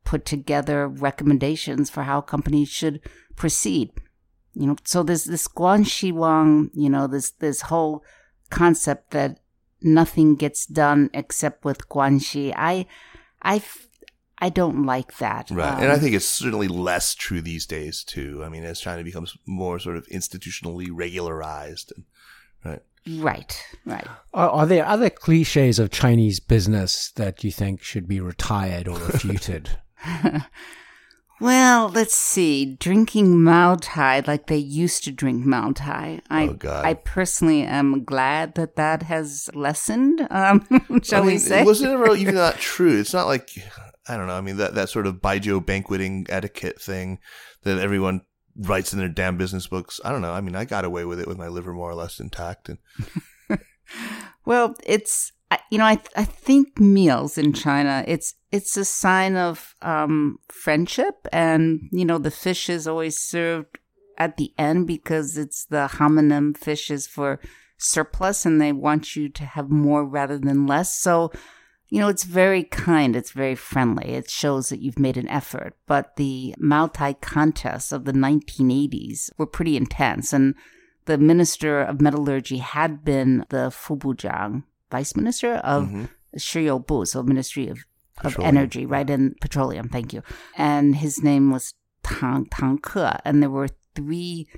[0.05, 3.01] put together recommendations for how companies should
[3.37, 3.91] proceed.
[4.55, 8.05] You know, so there's this Guanxi Wang, you know, this, this whole
[8.51, 9.41] concept that
[9.81, 12.53] nothing gets done except with Guanxi.
[12.57, 12.87] I,
[13.43, 13.63] I,
[14.39, 15.51] I don't like that.
[15.51, 15.83] Right.
[15.83, 18.43] and I Um, think it's certainly less true these days, too.
[18.45, 21.93] I mean, as China becomes more sort of institutionally regularized.
[21.97, 22.05] And,
[22.65, 22.83] right.
[23.07, 24.07] Right, right.
[24.33, 28.99] Are, are there other cliches of Chinese business that you think should be retired or
[28.99, 29.71] refuted?
[31.41, 32.77] Well, let's see.
[32.77, 36.21] Drinking Mao Tai like they used to drink Mao Tai.
[36.31, 36.85] I, Oh, God.
[36.85, 40.27] I personally am glad that that has lessened.
[40.31, 40.65] Um,
[41.03, 41.65] shall I we say?
[41.65, 43.01] Was it ever even not true?
[43.01, 43.51] It's not like,
[44.09, 44.35] I don't know.
[44.35, 47.19] I mean, that, that sort of baijiu banqueting etiquette thing
[47.65, 48.23] that everyone
[48.57, 50.01] writes in their damn business books.
[50.05, 50.33] I don't know.
[50.33, 52.69] I mean, I got away with it with my liver more or less intact.
[52.69, 52.79] And
[54.45, 55.33] Well, it's
[55.71, 61.27] you know I I think meals in China it's it's a sign of um, friendship,
[61.33, 63.79] and you know the fish is always served
[64.19, 67.41] at the end because it's the homonym fish is for
[67.79, 70.99] surplus, and they want you to have more rather than less.
[70.99, 71.31] So.
[71.95, 73.15] You know, it's very kind.
[73.15, 74.15] It's very friendly.
[74.15, 75.77] It shows that you've made an effort.
[75.87, 80.33] But the Maotai contests of the 1980s were pretty intense.
[80.33, 80.57] And
[81.05, 86.09] the minister of metallurgy had been the Fubuzhang, vice minister of Mhm.
[86.37, 87.79] Shiyoubu, so Ministry of,
[88.25, 88.57] of Petroleum.
[88.57, 89.09] Energy, right?
[89.09, 90.23] And petroleum, thank you.
[90.57, 93.21] And his name was Tang, Tang Ke.
[93.25, 94.49] And there were three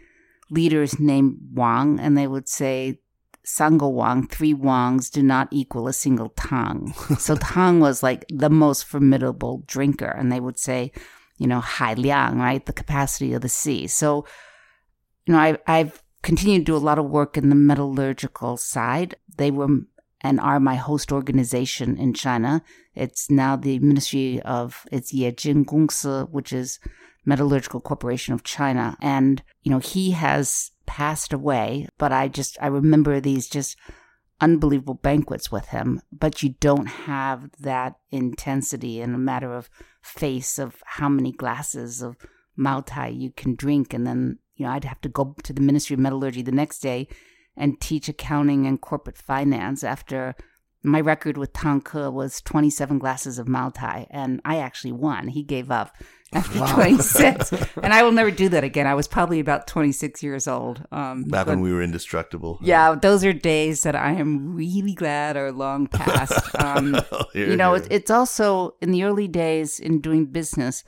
[0.49, 3.01] leaders named Wang, and they would say,
[3.47, 6.93] Sango Wang, three Wangs do not equal a single Tang.
[7.19, 10.09] so Tang was like the most formidable drinker.
[10.09, 10.93] And they would say,
[11.39, 12.65] you know, Hai Liang, right?
[12.65, 13.87] The capacity of the sea.
[13.87, 14.27] So,
[15.27, 19.15] you know, I, I've continued to do a lot of work in the metallurgical side.
[19.37, 19.69] They were
[20.23, 22.63] and are my host organization in China.
[22.95, 26.81] It's now the Ministry of it's Yejin Gongsi, which is
[27.25, 28.97] Metallurgical Corporation of China.
[29.01, 33.77] And, you know, he has passed away, but I just I remember these just
[34.41, 39.71] unbelievable banquets with him, but you don't have that intensity in a matter of
[40.03, 42.17] face of how many glasses of
[42.57, 43.95] Mao Tai you can drink.
[43.95, 46.81] And then, you know, I'd have to go to the Ministry of Metallurgy the next
[46.81, 47.09] day
[47.57, 50.35] and teach accounting and corporate finance after
[50.83, 55.29] my record with Tang Ke was 27 glasses of Maotai, and I actually won.
[55.29, 55.97] He gave up
[56.33, 56.75] after wow.
[56.75, 57.53] 26.
[57.83, 58.87] and I will never do that again.
[58.87, 60.85] I was probably about 26 years old.
[60.91, 62.59] Um, Back when we were indestructible.
[62.63, 66.55] Yeah, those are days that I am really glad are long past.
[66.63, 66.97] Um,
[67.33, 70.85] here, you know, it, it's also in the early days in doing business,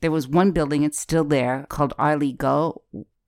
[0.00, 2.80] there was one building, it's still there, called Erligou.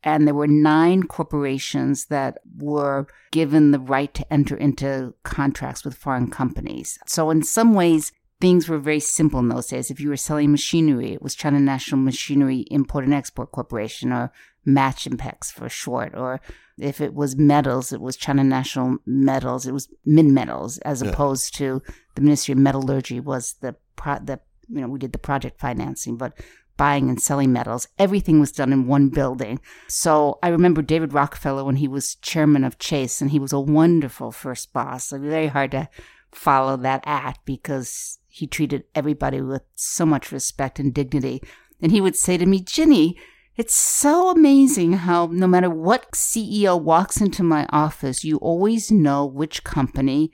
[0.03, 5.97] And there were nine corporations that were given the right to enter into contracts with
[5.97, 6.97] foreign companies.
[7.07, 9.91] So, in some ways, things were very simple in those days.
[9.91, 14.33] If you were selling machinery, it was China National Machinery Import and Export Corporation or
[14.67, 16.15] Machimpex for short.
[16.15, 16.41] Or
[16.79, 19.67] if it was metals, it was China National Metals.
[19.67, 21.11] It was Minmetals, as yeah.
[21.11, 21.83] opposed to
[22.15, 26.17] the Ministry of Metallurgy was the pro- the you know we did the project financing,
[26.17, 26.35] but
[26.77, 27.89] buying and selling metals.
[27.99, 29.61] Everything was done in one building.
[29.89, 33.61] So I remember David Rockefeller when he was chairman of Chase, and he was a
[33.61, 35.13] wonderful first boss.
[35.13, 35.89] It was very hard to
[36.33, 41.43] follow that act because he treated everybody with so much respect and dignity.
[41.81, 43.17] And he would say to me, Ginny,
[43.57, 49.25] it's so amazing how no matter what CEO walks into my office, you always know
[49.25, 50.31] which company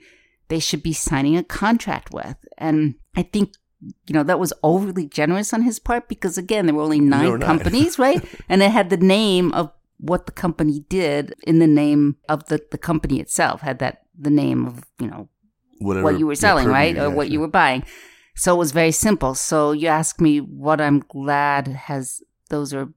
[0.49, 2.35] they should be signing a contract with.
[2.57, 6.75] And I think, you know, that was overly generous on his part because again, there
[6.75, 8.21] were only nine companies, right?
[8.49, 12.59] And it had the name of what the company did in the name of the,
[12.69, 15.29] the company itself, had that the name of, you know,
[15.79, 16.97] Whatever what you were selling, right?
[16.97, 17.83] Or what you were buying.
[18.35, 19.35] So it was very simple.
[19.35, 22.89] So you ask me what I'm glad has those are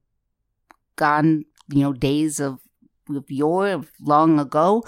[0.97, 2.61] gone, you know, days of,
[3.11, 4.85] of yore, of long ago.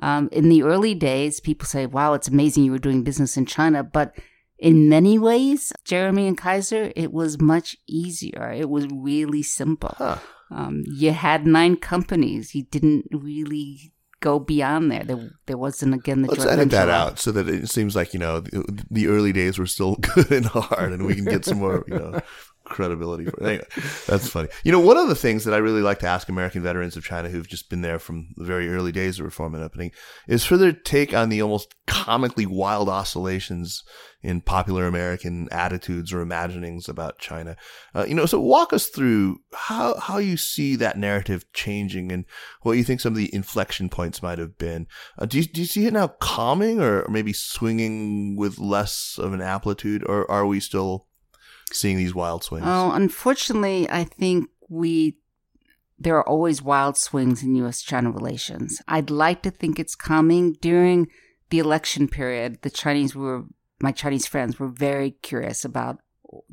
[0.00, 3.46] Um, in the early days, people say, wow, it's amazing you were doing business in
[3.46, 3.82] China.
[3.82, 4.14] But
[4.58, 8.52] in many ways, Jeremy and Kaiser, it was much easier.
[8.52, 9.94] It was really simple.
[9.98, 10.18] Huh.
[10.50, 12.54] Um, you had nine companies.
[12.54, 15.04] You didn't really go beyond there.
[15.04, 16.28] There, there wasn't again the.
[16.28, 19.58] Let's edit that out so that it seems like you know the, the, early days
[19.58, 22.20] were still good and hard, and we can get some more you know
[22.68, 23.46] credibility for it.
[23.46, 23.66] Anyway,
[24.06, 24.48] that's funny.
[24.64, 27.04] You know, one of the things that I really like to ask American veterans of
[27.04, 29.92] China who've just been there from the very early days of reform and opening
[30.26, 33.82] is for their take on the almost comically wild oscillations
[34.22, 37.56] in popular American attitudes or imaginings about China.
[37.94, 42.24] Uh, you know, so walk us through how how you see that narrative changing and
[42.62, 44.86] what you think some of the inflection points might have been.
[45.18, 49.32] Uh, do you do you see it now calming or maybe swinging with less of
[49.32, 51.06] an amplitude, or are we still
[51.74, 52.66] seeing these wild swings?
[52.66, 55.16] Oh, unfortunately, I think we
[55.98, 57.82] there are always wild swings in U.S.
[57.82, 58.80] China relations.
[58.86, 61.08] I'd like to think it's coming during
[61.50, 62.62] the election period.
[62.62, 63.44] The Chinese were
[63.80, 65.98] my Chinese friends were very curious about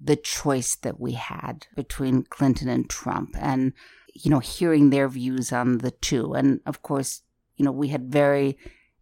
[0.01, 3.73] the choice that we had between Clinton and Trump, and
[4.13, 6.33] you know, hearing their views on the two.
[6.33, 7.21] And of course,
[7.57, 8.57] you know, we had very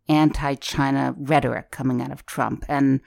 [0.09, 3.01] anti-China rhetoric coming out of Trump, and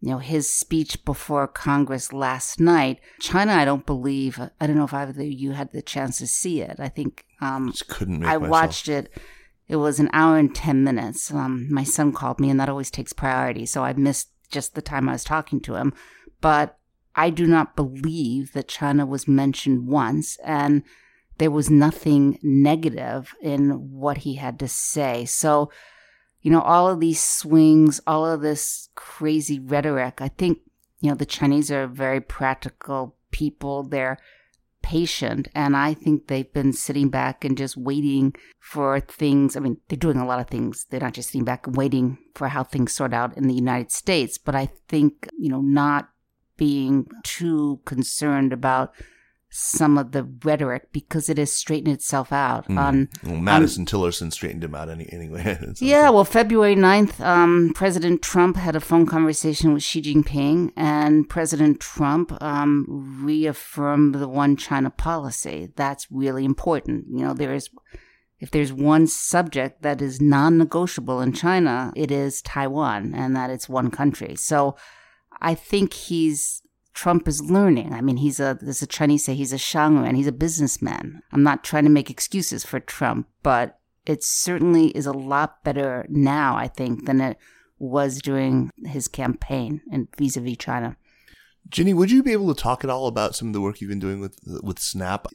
[0.00, 3.00] you know, his speech before Congress last night.
[3.20, 6.26] China, I don't believe, I don't know if either of you had the chance to
[6.26, 6.76] see it.
[6.78, 8.48] I think um, couldn't I myself.
[8.48, 9.12] watched it.
[9.68, 11.30] It was an hour and 10 minutes.
[11.30, 13.66] Um, my son called me, and that always takes priority.
[13.66, 15.92] So I missed just the time I was talking to him.
[16.40, 16.78] But
[17.14, 20.38] I do not believe that China was mentioned once.
[20.44, 20.82] And
[21.38, 25.24] there was nothing negative in what he had to say.
[25.24, 25.70] So,
[26.42, 30.58] you know, all of these swings, all of this crazy rhetoric, I think,
[31.00, 33.82] you know, the Chinese are very practical people.
[33.82, 34.18] They're
[34.82, 35.48] patient.
[35.54, 39.56] And I think they've been sitting back and just waiting for things.
[39.56, 40.86] I mean, they're doing a lot of things.
[40.88, 43.90] They're not just sitting back and waiting for how things sort out in the United
[43.90, 44.38] States.
[44.38, 46.08] But I think, you know, not
[46.56, 48.92] being too concerned about
[49.50, 52.68] some of the rhetoric because it has straightened itself out.
[52.68, 52.78] Mm.
[52.78, 55.58] On well, Mattis on, Tillerson straightened him out any, anyway.
[55.80, 61.28] yeah, well, February 9th, um, President Trump had a phone conversation with Xi Jinping, and
[61.28, 62.86] President Trump um,
[63.22, 65.72] reaffirmed the one China policy.
[65.74, 67.06] That's really important.
[67.10, 67.68] You know, there is.
[68.38, 73.50] If there's one subject that is non negotiable in China, it is Taiwan and that
[73.50, 74.34] it's one country.
[74.34, 74.76] So
[75.42, 76.62] I think he's
[77.00, 77.94] Trump is learning.
[77.94, 81.22] I mean, he's a, as the Chinese say, he's a shangren, he's a businessman.
[81.32, 86.04] I'm not trying to make excuses for Trump, but it certainly is a lot better
[86.10, 87.38] now, I think, than it
[87.78, 90.98] was during his campaign and vis-a-vis China.
[91.70, 93.88] Ginny, would you be able to talk at all about some of the work you've
[93.88, 95.26] been doing with with SNAP,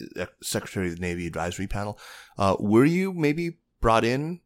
[0.43, 1.97] Secretary of the Navy Advisory Panel?
[2.37, 4.41] Uh, were you maybe brought in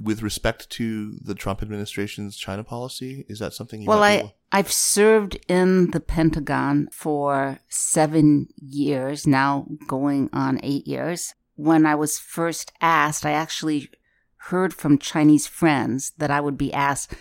[0.00, 3.24] with respect to the Trump administration's China policy?
[3.28, 9.66] Is that something you well, I, I've served in the Pentagon for seven years, now
[9.86, 11.34] going on eight years.
[11.56, 13.90] When I was first asked, I actually
[14.36, 17.14] heard from Chinese friends that I would be asked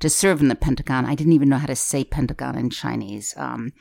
[0.00, 1.06] to serve in the Pentagon.
[1.06, 3.34] I didn't even know how to say Pentagon in Chinese.
[3.36, 3.72] Um,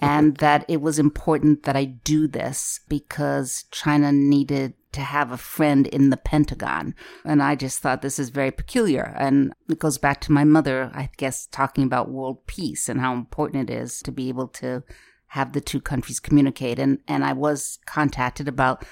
[0.00, 5.36] and that it was important that I do this because China needed to have a
[5.36, 6.94] friend in the Pentagon.
[7.24, 9.14] And I just thought this is very peculiar.
[9.18, 13.12] And it goes back to my mother, I guess, talking about world peace and how
[13.12, 14.82] important it is to be able to
[15.28, 16.78] have the two countries communicate.
[16.78, 18.84] And, and I was contacted about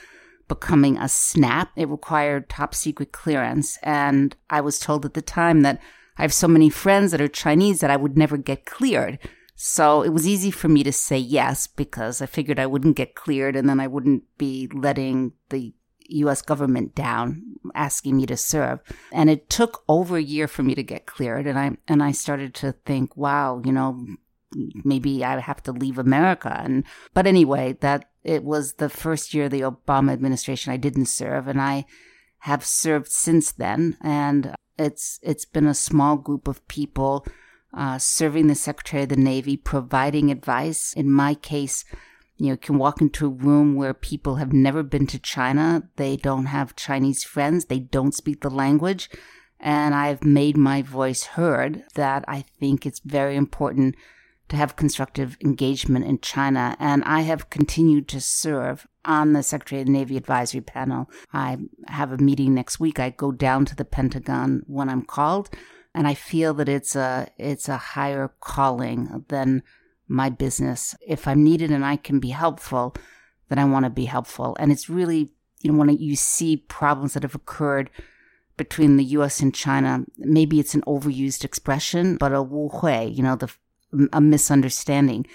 [0.46, 1.70] becoming a SNAP.
[1.76, 3.78] It required top secret clearance.
[3.82, 5.80] And I was told at the time that
[6.16, 9.18] I have so many friends that are Chinese that I would never get cleared.
[9.60, 13.16] So it was easy for me to say yes because I figured I wouldn't get
[13.16, 15.74] cleared and then I wouldn't be letting the
[16.08, 17.42] US government down
[17.74, 18.80] asking me to serve.
[19.12, 22.12] And it took over a year for me to get cleared and I and I
[22.12, 24.06] started to think, wow, you know,
[24.84, 26.84] maybe I have to leave America and
[27.14, 31.48] but anyway, that it was the first year of the Obama administration I didn't serve
[31.48, 31.86] and I
[32.40, 37.26] have served since then and it's it's been a small group of people
[37.74, 40.92] uh, serving the Secretary of the Navy, providing advice.
[40.94, 41.84] In my case,
[42.38, 45.88] you know, can walk into a room where people have never been to China.
[45.96, 47.66] They don't have Chinese friends.
[47.66, 49.10] They don't speak the language.
[49.60, 53.96] And I've made my voice heard that I think it's very important
[54.48, 56.76] to have constructive engagement in China.
[56.78, 61.10] And I have continued to serve on the Secretary of the Navy Advisory Panel.
[61.32, 61.58] I
[61.88, 63.00] have a meeting next week.
[63.00, 65.50] I go down to the Pentagon when I'm called,
[65.94, 69.62] and I feel that it's a it's a higher calling than
[70.08, 70.94] my business.
[71.06, 72.94] If I'm needed and I can be helpful,
[73.48, 74.56] then I want to be helpful.
[74.58, 75.30] And it's really
[75.60, 77.90] you know when you see problems that have occurred
[78.56, 79.40] between the U.S.
[79.40, 83.48] and China, maybe it's an overused expression, but a wu hui, you know, the
[84.12, 85.26] a misunderstanding.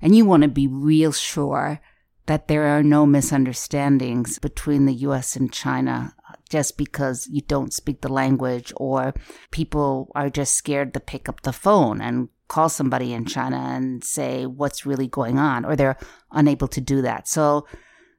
[0.00, 1.80] And you want to be real sure
[2.26, 7.72] that there are no misunderstandings between the US and China uh, just because you don't
[7.72, 9.14] speak the language or
[9.50, 14.02] people are just scared to pick up the phone and call somebody in China and
[14.02, 15.96] say what's really going on, or they're
[16.32, 17.28] unable to do that.
[17.28, 17.66] So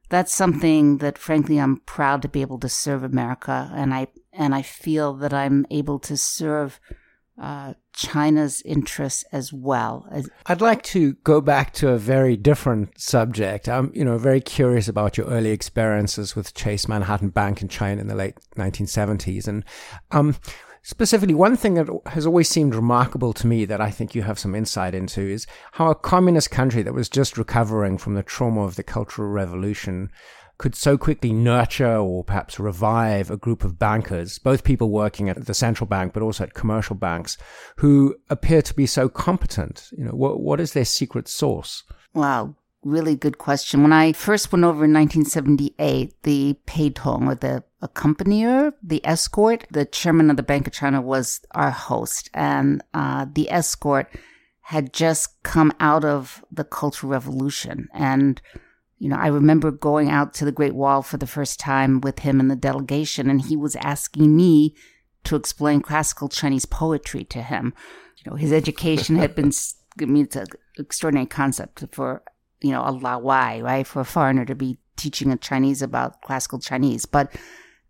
[0.08, 4.54] that's something that frankly I'm proud to be able to serve America and I and
[4.54, 6.80] I feel that I'm able to serve
[7.40, 10.06] uh, China's interests as well.
[10.46, 13.68] I'd like to go back to a very different subject.
[13.68, 18.00] I'm, you know, very curious about your early experiences with Chase Manhattan Bank in China
[18.00, 19.64] in the late 1970s, and
[20.10, 20.36] um,
[20.82, 24.38] specifically, one thing that has always seemed remarkable to me that I think you have
[24.38, 28.62] some insight into is how a communist country that was just recovering from the trauma
[28.62, 30.10] of the Cultural Revolution
[30.58, 35.46] could so quickly nurture or perhaps revive a group of bankers, both people working at
[35.46, 37.36] the central bank but also at commercial banks,
[37.78, 39.88] who appear to be so competent?
[39.96, 41.82] You know, what, what is their secret sauce?
[42.14, 42.54] Wow,
[42.84, 43.82] really good question.
[43.82, 49.84] When I first went over in 1978, the Peitong or the accompanier, the escort, the
[49.84, 54.08] chairman of the Bank of China was our host, and uh, the escort
[54.62, 58.40] had just come out of the Cultural Revolution and
[59.02, 62.20] you know, I remember going out to the Great Wall for the first time with
[62.20, 64.76] him and the delegation, and he was asking me
[65.24, 67.74] to explain classical Chinese poetry to him.
[68.18, 69.50] You know, his education had been,
[70.00, 70.46] I mean, it's an
[70.78, 72.22] extraordinary concept for,
[72.60, 73.84] you know, a la right?
[73.84, 77.04] For a foreigner to be teaching a Chinese about classical Chinese.
[77.04, 77.34] But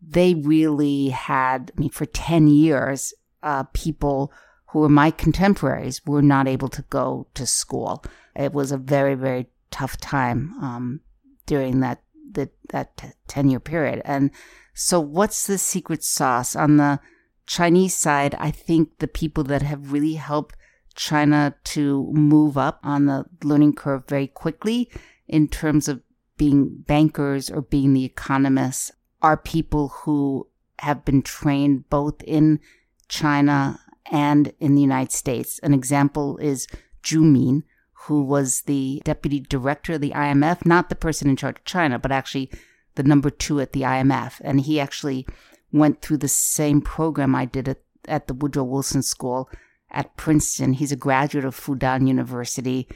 [0.06, 4.32] they really had, I mean, for 10 years, uh, people
[4.66, 8.04] who were my contemporaries were not able to go to school.
[8.34, 11.00] It was a very, very tough time um,
[11.46, 14.00] during that the, that ten year period.
[14.04, 14.30] And
[14.72, 17.00] so, what's the secret sauce on the
[17.46, 18.34] Chinese side?
[18.36, 20.56] I think the people that have really helped
[20.94, 24.90] China to move up on the learning curve very quickly
[25.28, 26.00] in terms of
[26.38, 28.90] being bankers or being the economists
[29.22, 30.46] are people who
[30.80, 32.60] have been trained both in
[33.08, 35.58] China and in the United States.
[35.60, 36.66] An example is
[37.02, 41.58] Zhu Min, who was the deputy director of the IMF, not the person in charge
[41.58, 42.50] of China, but actually
[42.96, 44.40] the number two at the IMF.
[44.42, 45.26] And he actually
[45.72, 49.48] went through the same program I did at, at the Woodrow Wilson School
[49.90, 50.72] at Princeton.
[50.72, 52.88] He's a graduate of Fudan University.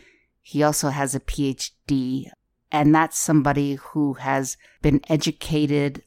[0.43, 2.29] He also has a PhD.
[2.73, 6.03] And that's somebody who has been educated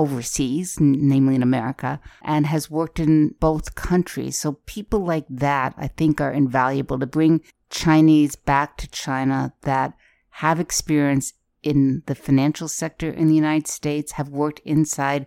[0.00, 4.38] overseas, namely in America, and has worked in both countries.
[4.38, 9.92] So people like that, I think, are invaluable to bring Chinese back to China that
[10.44, 15.26] have experience in the financial sector in the United States, have worked inside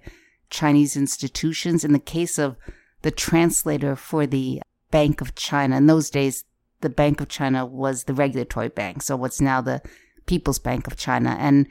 [0.49, 1.85] Chinese institutions.
[1.85, 2.55] In the case of
[3.03, 6.45] the translator for the Bank of China, in those days,
[6.81, 9.81] the Bank of China was the regulatory bank, so what's now the
[10.25, 11.35] People's Bank of China.
[11.39, 11.67] And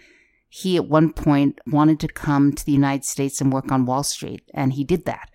[0.54, 4.02] he at one point wanted to come to the United States and work on Wall
[4.02, 5.30] Street, and he did that.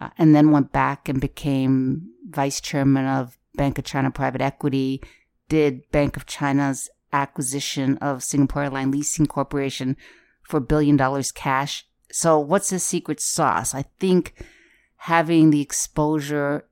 [0.00, 5.02] Uh, and then went back and became vice chairman of Bank of China Private Equity,
[5.50, 9.94] did Bank of China's acquisition of Singapore Airline Leasing Corporation
[10.42, 11.86] for a billion dollars cash.
[12.10, 13.74] So, what's the secret sauce?
[13.74, 14.42] I think
[14.96, 16.64] having the exposure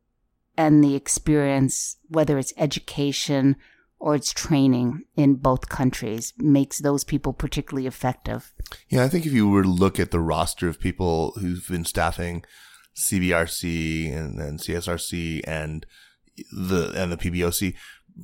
[0.57, 3.57] and the experience, whether it's education
[4.01, 8.53] or it's training in both countries, makes those people particularly effective.
[8.89, 11.85] Yeah, I think if you were to look at the roster of people who've been
[11.85, 12.43] staffing
[12.97, 15.87] CBRC and then CSRC and
[16.51, 17.75] the and the PBOC,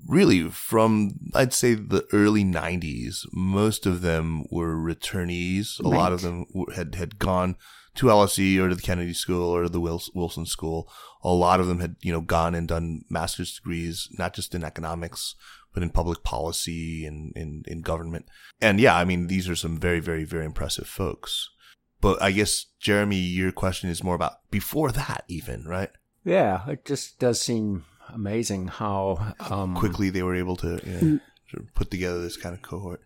[0.07, 5.79] really from I'd say the early 90s, most of them were returnees.
[5.81, 5.99] A right.
[5.99, 7.57] lot of them had had gone
[7.97, 10.91] to LSE or to the Kennedy School or to the Wilson School.
[11.27, 14.63] A lot of them had, you know, gone and done master's degrees, not just in
[14.63, 15.35] economics,
[15.75, 18.27] but in public policy and in, in government.
[18.61, 21.51] And yeah, I mean, these are some very, very, very impressive folks.
[22.01, 25.91] But I guess, Jeremy, your question is more about before that, even, right?
[26.25, 31.21] Yeah, it just does seem amazing how um, quickly they were able to you know,
[31.51, 33.01] sort of put together this kind of cohort.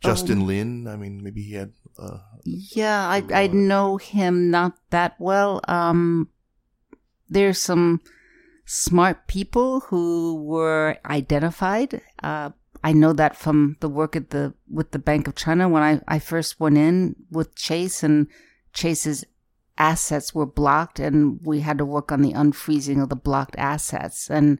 [0.00, 1.72] Justin um, Lin, I mean, maybe he had.
[1.98, 5.60] Uh, yeah, I I know him not that well.
[5.66, 6.28] Um,
[7.28, 8.00] there's some
[8.64, 12.00] smart people who were identified.
[12.22, 12.50] Uh,
[12.82, 16.00] I know that from the work at the with the Bank of China when I,
[16.06, 18.28] I first went in with Chase and
[18.72, 19.24] Chase's
[19.78, 24.30] assets were blocked and we had to work on the unfreezing of the blocked assets
[24.30, 24.58] and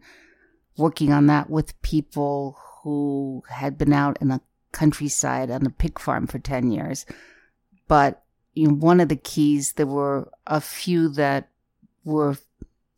[0.76, 4.40] working on that with people who had been out in the
[4.72, 7.06] countryside on a pig farm for 10 years.
[7.88, 8.22] But
[8.54, 11.48] you know, one of the keys, there were a few that
[12.04, 12.36] were,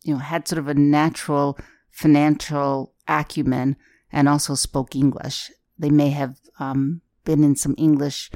[0.09, 1.59] you know, had sort of a natural
[1.90, 3.76] financial acumen
[4.11, 5.50] and also spoke English.
[5.78, 8.30] They may have um, been in some English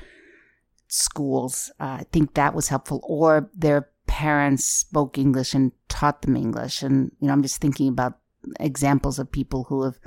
[0.89, 1.73] schools.
[1.81, 3.01] Uh, I think that was helpful.
[3.05, 6.83] Or their parents spoke English and taught them English.
[6.83, 8.19] And, you know, I'm just thinking about
[8.61, 9.99] examples of people who have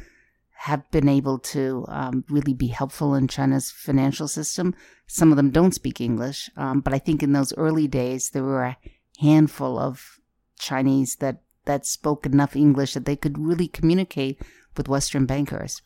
[0.58, 4.74] have been able to um, really be helpful in China's financial system.
[5.06, 8.44] Some of them don't speak English, um, but I think in those early days there
[8.44, 8.78] were a
[9.20, 10.20] handful of
[10.58, 14.42] Chinese that that spoke enough English that they could really communicate
[14.78, 15.82] with Western bankers.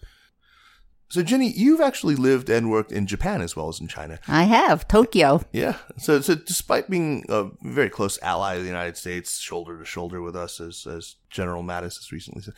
[1.12, 4.20] So, Ginny, you've actually lived and worked in Japan as well as in China.
[4.28, 5.42] I have Tokyo.
[5.52, 5.78] Yeah.
[5.98, 10.22] So, so despite being a very close ally of the United States, shoulder to shoulder
[10.22, 12.54] with us, as as General Mattis has recently said,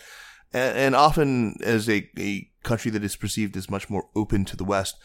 [0.51, 4.57] and, and often as a, a country that is perceived as much more open to
[4.57, 4.97] the West,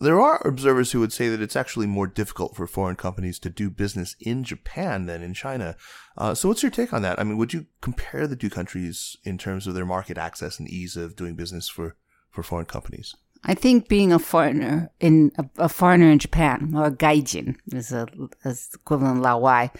[0.00, 3.50] there are observers who would say that it's actually more difficult for foreign companies to
[3.50, 5.76] do business in Japan than in China.
[6.16, 7.18] Uh, so, what's your take on that?
[7.18, 10.68] I mean, would you compare the two countries in terms of their market access and
[10.68, 11.96] ease of doing business for
[12.30, 13.14] for foreign companies?
[13.44, 17.92] I think being a foreigner in a, a foreigner in Japan or a gaijin is
[17.92, 18.06] a
[18.44, 19.70] is equivalent lao wai.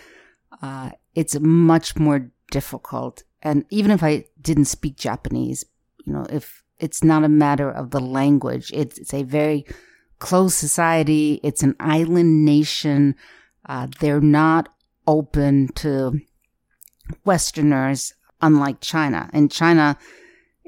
[0.63, 5.65] Uh, it's much more difficult, and even if I didn't speak Japanese,
[6.05, 9.67] you know, if it's not a matter of the language, it's, it's a very
[10.19, 11.41] closed society.
[11.43, 13.15] It's an island nation.
[13.67, 14.69] Uh, they're not
[15.07, 16.21] open to
[17.25, 19.31] Westerners, unlike China.
[19.33, 19.97] In China,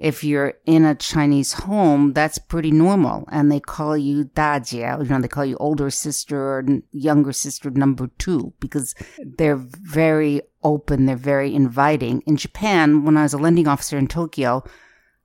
[0.00, 3.28] if you're in a Chinese home, that's pretty normal.
[3.30, 7.70] And they call you dajie, you know, they call you older sister or younger sister
[7.70, 8.94] number two because
[9.36, 11.04] they're very open.
[11.04, 12.22] They're very inviting.
[12.22, 14.64] In Japan, when I was a lending officer in Tokyo,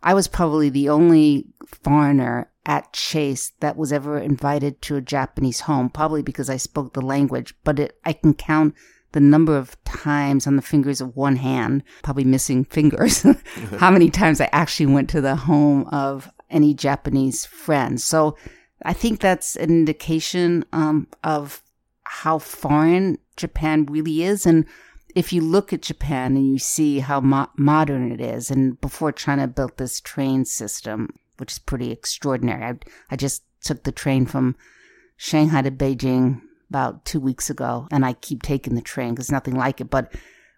[0.03, 5.61] I was probably the only foreigner at Chase that was ever invited to a Japanese
[5.61, 8.76] home, probably because I spoke the language, but it, I can count
[9.11, 13.26] the number of times on the fingers of one hand, probably missing fingers,
[13.78, 18.03] how many times I actually went to the home of any Japanese friends.
[18.03, 18.38] So
[18.84, 21.63] I think that's an indication um, of
[22.03, 24.45] how foreign Japan really is.
[24.45, 24.66] And
[25.16, 29.11] if you look at Japan and you see how mo- modern it is, and before
[29.11, 32.73] China built this train system, which is pretty extraordinary, I,
[33.11, 34.55] I just took the train from
[35.17, 39.55] Shanghai to Beijing about two weeks ago, and I keep taking the train because nothing
[39.55, 39.89] like it.
[39.89, 40.13] But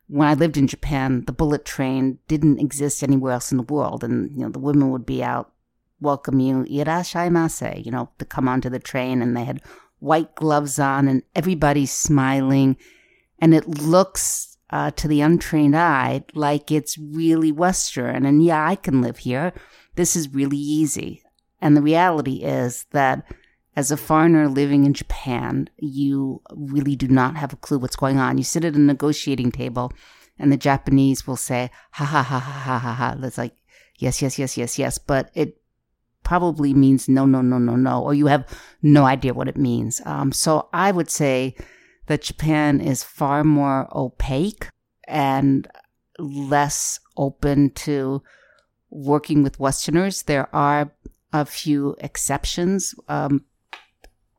[0.08, 4.04] when I lived in Japan, the bullet train didn't exist anywhere else in the world,
[4.04, 5.52] and you know the women would be out
[6.00, 9.62] welcome you, irasshaimase, you know, to come onto the train, and they had
[10.00, 12.78] white gloves on, and everybody's smiling,
[13.40, 18.76] and it looks uh, to the untrained eye like it's really Western, and yeah, I
[18.76, 19.54] can live here.
[19.98, 21.22] This is really easy,
[21.60, 23.26] and the reality is that
[23.78, 28.18] as a foreigner living in Japan, you really do not have a clue what's going
[28.18, 28.40] on.
[28.40, 29.94] You sit at a negotiating table
[30.40, 33.16] and the Japanese will say, ha ha ha ha ha ha ha.
[33.22, 33.56] It's like,
[34.00, 34.98] yes, yes, yes, yes, yes.
[34.98, 35.62] But it
[36.24, 38.02] probably means no, no, no, no, no.
[38.02, 38.48] Or you have
[38.82, 40.02] no idea what it means.
[40.06, 41.56] Um, so I would say
[42.08, 44.70] that Japan is far more opaque
[45.08, 45.68] and
[46.18, 48.24] less open to
[48.90, 50.24] working with Westerners.
[50.24, 50.92] There are
[51.34, 53.44] a few exceptions, um,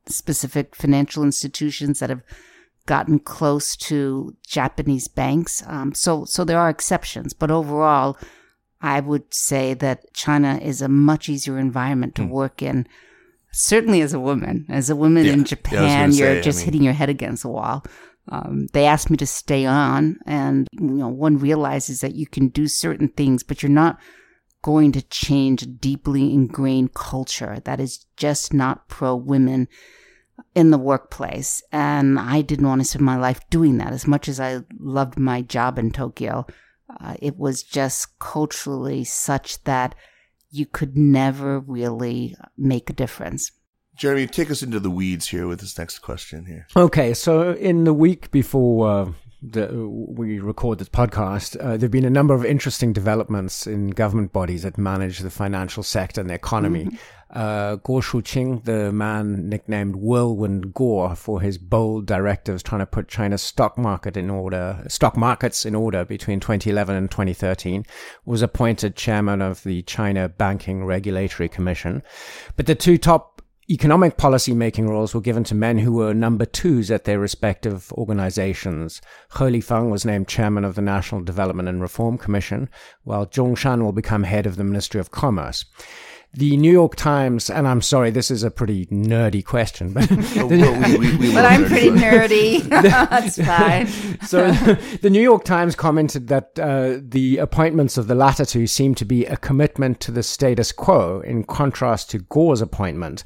[0.06, 2.22] specific financial institutions that have
[2.86, 5.62] gotten close to Japanese banks.
[5.66, 8.16] Um, so, so there are exceptions, but overall,
[8.80, 12.30] I would say that China is a much easier environment to mm.
[12.30, 12.86] work in.
[13.52, 15.32] Certainly, as a woman, as a woman yeah.
[15.32, 16.64] in Japan, yeah, you're just I mean...
[16.66, 17.84] hitting your head against the wall.
[18.30, 22.48] Um, they asked me to stay on, and you know, one realizes that you can
[22.48, 23.98] do certain things, but you're not
[24.62, 29.68] going to change a deeply ingrained culture that is just not pro women
[30.54, 31.62] in the workplace.
[31.72, 35.18] And I didn't want to spend my life doing that as much as I loved
[35.18, 36.46] my job in Tokyo.
[37.00, 39.94] Uh, it was just culturally such that
[40.50, 43.52] you could never really make a difference.
[43.96, 46.66] Jeremy, take us into the weeds here with this next question here.
[46.76, 51.90] Okay, so in the week before uh, the, we record this podcast, uh, there have
[51.90, 56.30] been a number of interesting developments in government bodies that manage the financial sector and
[56.30, 56.86] the economy.
[56.86, 56.96] Mm-hmm.
[57.30, 63.06] Uh, Guo Shuqing, the man nicknamed Whirlwind Guo for his bold directives trying to put
[63.06, 67.84] China's stock market in order, stock markets in order between 2011 and 2013,
[68.24, 72.02] was appointed chairman of the China Banking Regulatory Commission.
[72.56, 73.37] But the two top
[73.70, 77.92] economic policy making roles were given to men who were number twos at their respective
[77.92, 79.02] organizations.
[79.36, 82.70] He Lifeng was named chairman of the National Development and Reform Commission,
[83.02, 85.66] while Zhong Shan will become head of the Ministry of Commerce.
[86.34, 90.46] The New York Times, and I'm sorry, this is a pretty nerdy question, but oh,
[90.50, 92.62] well, we, we, but I'm pretty nerdy.
[92.68, 93.86] That's fine.
[94.26, 94.50] so,
[95.00, 99.06] the New York Times commented that uh, the appointments of the latter two seem to
[99.06, 103.24] be a commitment to the status quo, in contrast to Guo's appointment.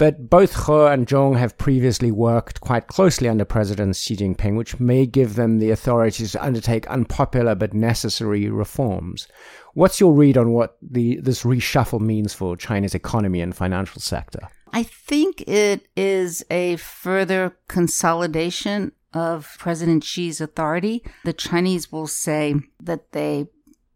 [0.00, 4.80] But both He and Zhong have previously worked quite closely under President Xi Jinping, which
[4.80, 9.28] may give them the authority to undertake unpopular but necessary reforms.
[9.74, 14.48] What's your read on what the, this reshuffle means for China's economy and financial sector?
[14.72, 21.04] I think it is a further consolidation of President Xi's authority.
[21.26, 23.48] The Chinese will say that they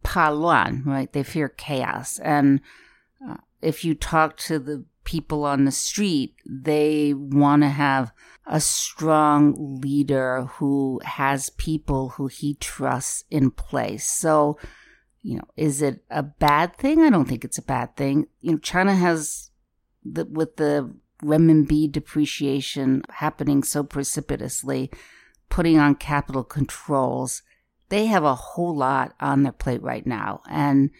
[0.02, 1.10] pa luan, right?
[1.10, 2.18] They fear chaos.
[2.18, 2.60] And
[3.26, 6.34] uh, if you talk to the people on the street.
[6.46, 8.12] They want to have
[8.46, 14.06] a strong leader who has people who he trusts in place.
[14.10, 14.58] So,
[15.22, 17.00] you know, is it a bad thing?
[17.00, 18.26] I don't think it's a bad thing.
[18.40, 19.50] You know, China has
[20.04, 24.90] the, with the renminbi depreciation happening so precipitously,
[25.48, 27.42] putting on capital controls,
[27.88, 30.40] they have a whole lot on their plate right now.
[30.50, 30.90] And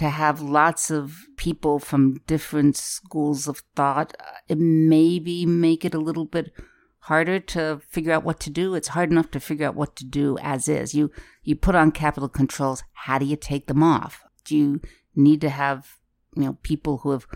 [0.00, 5.92] to have lots of people from different schools of thought, uh, it maybe make it
[5.92, 6.54] a little bit
[7.00, 8.74] harder to figure out what to do.
[8.74, 10.94] It's hard enough to figure out what to do as is.
[10.94, 11.10] You
[11.44, 12.82] you put on capital controls.
[12.94, 14.24] How do you take them off?
[14.46, 14.80] Do you
[15.14, 15.98] need to have
[16.34, 17.26] you know people who have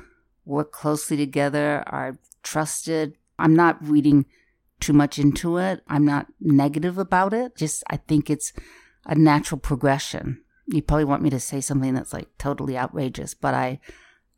[0.47, 3.19] worked closely together, are trusted?
[3.39, 4.25] I'm not reading
[4.81, 5.83] too much into it.
[5.87, 7.59] I'm not negative about it.
[7.59, 8.55] Just I think it's
[9.05, 13.55] a natural progression you probably want me to say something that's like totally outrageous, but
[13.55, 13.81] I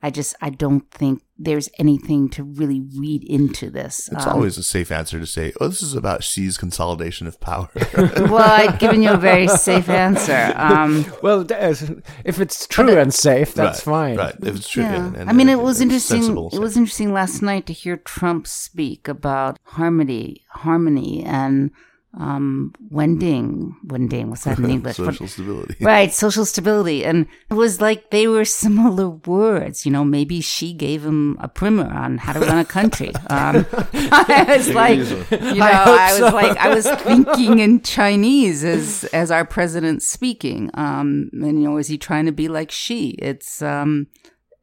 [0.02, 4.08] I just I don't think there's anything to really read into this.
[4.12, 7.40] It's um, always a safe answer to say, "Oh, this is about Xi's consolidation of
[7.40, 10.52] power." well, I've given you a very safe answer.
[10.54, 14.16] Um, well, if it's true it, and safe, that's right, fine.
[14.16, 14.82] Right, if it's true.
[14.82, 15.06] Yeah.
[15.06, 16.22] And, and, I mean, it was interesting.
[16.22, 21.70] Sensible, it was interesting last night to hear Trump speak about harmony, harmony, and
[22.16, 24.96] um, Wending, Wending, what's that in English?
[24.96, 25.76] social stability.
[25.84, 27.04] Right, social stability.
[27.04, 29.84] And it was like they were similar words.
[29.84, 33.12] You know, maybe Xi gave him a primer on how to run a country.
[33.28, 36.36] Um, I was like, you know, I, I was so.
[36.36, 40.70] like, I was thinking in Chinese as, as our president speaking.
[40.74, 43.10] Um, and, you know, is he trying to be like Xi?
[43.18, 44.06] It's, um,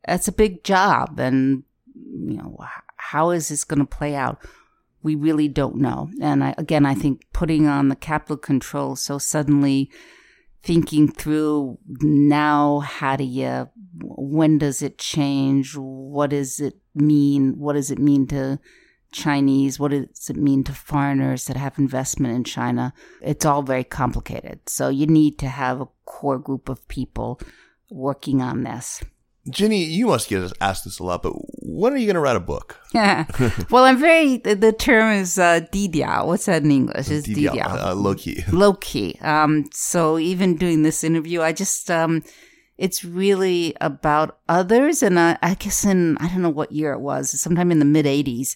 [0.07, 1.19] that's a big job.
[1.19, 1.63] And,
[1.95, 2.57] you know,
[2.97, 4.39] how is this going to play out?
[5.03, 6.09] We really don't know.
[6.21, 9.91] And I, again, I think putting on the capital control so suddenly
[10.63, 13.69] thinking through now how do you
[14.01, 15.75] when does it change?
[15.75, 17.59] What does it mean?
[17.59, 18.59] What does it mean to
[19.11, 19.77] chinese?
[19.77, 22.93] What does it mean to foreigners that have investment in china?
[23.21, 24.67] It's all very complicated.
[24.69, 27.41] So you need to have a core group of people
[27.89, 29.03] working on this
[29.49, 32.37] Ginny, you must get asked this a lot, but when are you going to write
[32.37, 32.79] a book?
[32.93, 33.25] Yeah.
[33.69, 36.25] well, I'm very, the, the term is uh, didiao.
[36.27, 37.09] What's that in English?
[37.09, 37.51] Is didiao.
[37.51, 37.83] didiao.
[37.83, 38.43] Uh, low key.
[38.51, 39.17] Low key.
[39.21, 42.23] Um, so even doing this interview, I just, um,
[42.77, 45.03] it's really about others.
[45.03, 47.85] And I, I guess in, I don't know what year it was, sometime in the
[47.85, 48.55] mid 80s,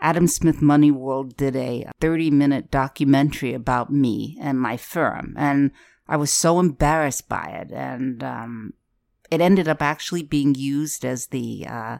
[0.00, 5.34] Adam Smith Money World did a 30 minute documentary about me and my firm.
[5.38, 5.70] And
[6.06, 7.72] I was so embarrassed by it.
[7.72, 8.74] And um,
[9.30, 11.98] it ended up actually being used as the, uh,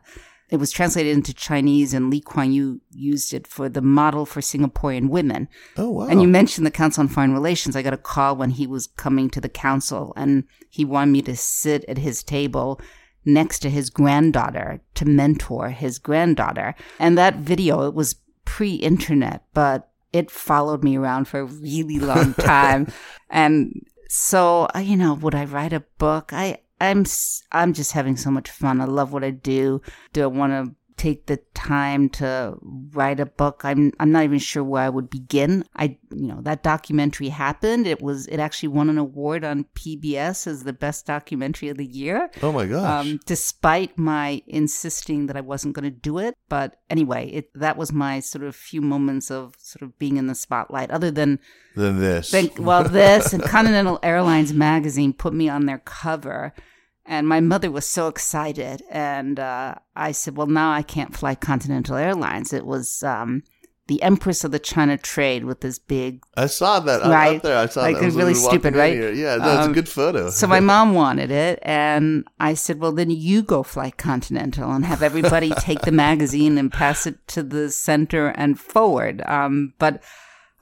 [0.48, 4.40] it was translated into Chinese, and Lee Kuan Yew used it for the model for
[4.40, 5.48] Singaporean women.
[5.76, 6.06] Oh wow!
[6.06, 7.74] And you mentioned the Council on Foreign Relations.
[7.74, 11.22] I got a call when he was coming to the council, and he wanted me
[11.22, 12.80] to sit at his table
[13.24, 16.76] next to his granddaughter to mentor his granddaughter.
[17.00, 18.14] And that video, it was
[18.44, 22.86] pre-internet, but it followed me around for a really long time.
[23.28, 26.32] and so, you know, would I write a book?
[26.32, 27.04] I I'm
[27.52, 28.80] I'm just having so much fun.
[28.80, 29.80] I love what I do.
[30.12, 32.56] Do I want to take the time to
[32.92, 33.62] write a book.
[33.64, 35.64] I'm I'm not even sure where I would begin.
[35.76, 37.86] I you know that documentary happened.
[37.86, 41.86] It was it actually won an award on PBS as the best documentary of the
[41.86, 42.30] year.
[42.42, 43.06] Oh my gosh!
[43.06, 47.76] Um, despite my insisting that I wasn't going to do it, but anyway, it that
[47.76, 50.90] was my sort of few moments of sort of being in the spotlight.
[50.90, 51.38] Other than
[51.74, 56.54] than this, well, this and Continental Airlines magazine put me on their cover
[57.06, 58.82] and my mother was so excited.
[58.90, 62.52] And uh, I said, Well, now I can't fly Continental Airlines.
[62.52, 63.42] It was um,
[63.86, 66.22] the Empress of the China Trade with this big.
[66.36, 67.40] I saw that right?
[67.42, 67.56] there.
[67.56, 68.02] I saw like, that.
[68.02, 68.92] Like really stupid, right?
[68.92, 69.12] Here.
[69.12, 70.30] Yeah, that's um, a good photo.
[70.30, 71.60] so my mom wanted it.
[71.62, 76.58] And I said, Well, then you go fly Continental and have everybody take the magazine
[76.58, 79.22] and pass it to the center and forward.
[79.26, 80.02] Um, but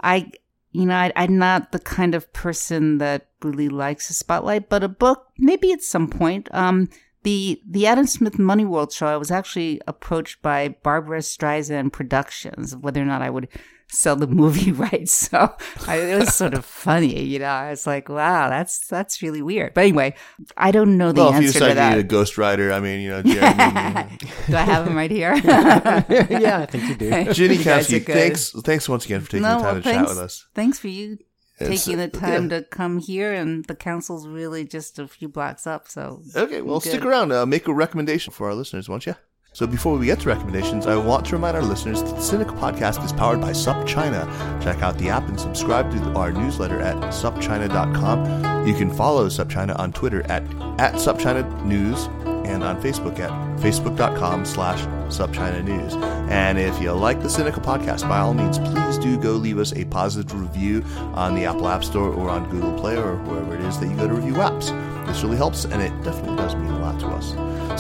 [0.03, 0.31] I
[0.75, 4.83] you know, I, am not the kind of person that really likes a spotlight, but
[4.83, 6.49] a book, maybe at some point.
[6.53, 6.89] Um,
[7.23, 12.77] the the Adam Smith Money World show, I was actually approached by Barbra Streisand Productions
[12.77, 13.49] whether or not I would
[13.95, 15.13] sell the movie rights.
[15.13, 15.55] So
[15.87, 17.47] I, it was sort of funny, you know.
[17.47, 19.75] I was like, wow, that's that's really weird.
[19.75, 20.15] But anyway,
[20.57, 21.91] I don't know the well, answer if you to that.
[21.91, 22.73] You need a ghostwriter.
[22.73, 24.19] I mean, you know, Jeremy.
[24.47, 25.35] do I have him right here?
[25.45, 27.33] yeah, I think you do.
[27.33, 30.09] Ginny Kamsky, thanks thanks once again for taking no, the time well, to thanks, chat
[30.09, 30.47] with us.
[30.55, 31.19] Thanks for you
[31.59, 32.59] taking the time yeah.
[32.59, 35.89] to come here, and the council's really just a few blocks up.
[35.89, 37.33] So okay, well, stick around.
[37.33, 39.15] Uh, make a recommendation for our listeners, won't you?
[39.55, 42.59] So before we get to recommendations, I want to remind our listeners that the Sinica
[42.59, 44.25] podcast is powered by SupChina.
[44.61, 48.67] Check out the app and subscribe to our newsletter at supchina.com.
[48.67, 50.43] You can follow SupChina on Twitter at,
[50.81, 52.07] at SupChina News
[52.45, 53.31] and on Facebook at
[53.61, 55.95] facebook.com slash SupChina News.
[56.33, 59.73] And if you like the Sinica podcast, by all means, please do go leave us
[59.75, 60.83] a positive review
[61.15, 63.97] on the Apple App Store or on Google Play or wherever it is that you
[63.97, 64.94] go to review apps.
[65.07, 67.31] This really helps, and it definitely does mean a lot to us.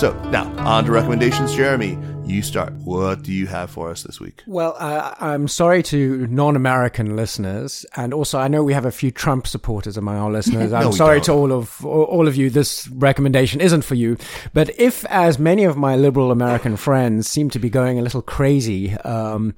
[0.01, 1.99] So now on to recommendations, Jeremy.
[2.27, 2.73] You start.
[2.73, 4.43] What do you have for us this week?
[4.47, 9.11] Well, uh, I'm sorry to non-American listeners, and also I know we have a few
[9.11, 10.73] Trump supporters among our listeners.
[10.73, 11.25] I'm sorry don't.
[11.25, 12.49] to all of all of you.
[12.49, 14.17] This recommendation isn't for you.
[14.55, 18.23] But if, as many of my liberal American friends seem to be going a little
[18.23, 19.55] crazy, um,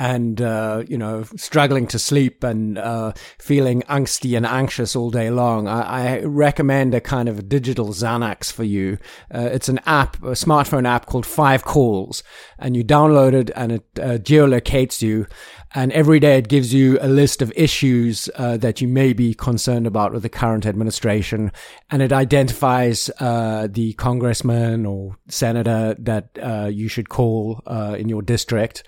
[0.00, 5.30] and uh, you know struggling to sleep and uh, feeling angsty and anxious all day
[5.30, 8.98] long, I, I, recommend a kind of digital Xanax for you.
[9.32, 11.64] Uh, it's an app, a smartphone app called Five
[12.10, 12.22] Calls,
[12.58, 15.26] and you download it and it uh, geolocates you,
[15.74, 19.32] and every day it gives you a list of issues uh, that you may be
[19.32, 21.52] concerned about with the current administration,
[21.90, 26.28] and it identifies uh, the congressman or senator that
[26.72, 27.62] you should call
[27.96, 28.82] in your district,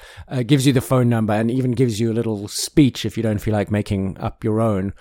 [0.46, 3.38] gives you the phone number and even gives you a little speech if you don't
[3.38, 4.92] feel like making up your own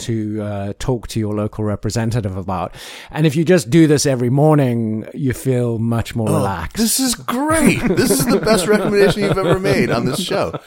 [0.00, 2.74] to uh, talk to your local representative about.
[3.10, 6.76] And if you just do this every morning, you feel much more oh, relaxed.
[6.76, 7.80] This is great.
[7.88, 10.58] this is the best recommendation you've ever made on this show.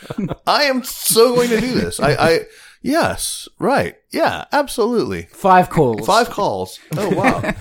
[0.47, 1.99] I am so going to do this.
[1.99, 2.39] I, I
[2.83, 3.95] Yes, right.
[4.11, 5.23] Yeah, absolutely.
[5.31, 6.05] Five calls.
[6.05, 6.79] Five calls.
[6.97, 7.53] Oh wow.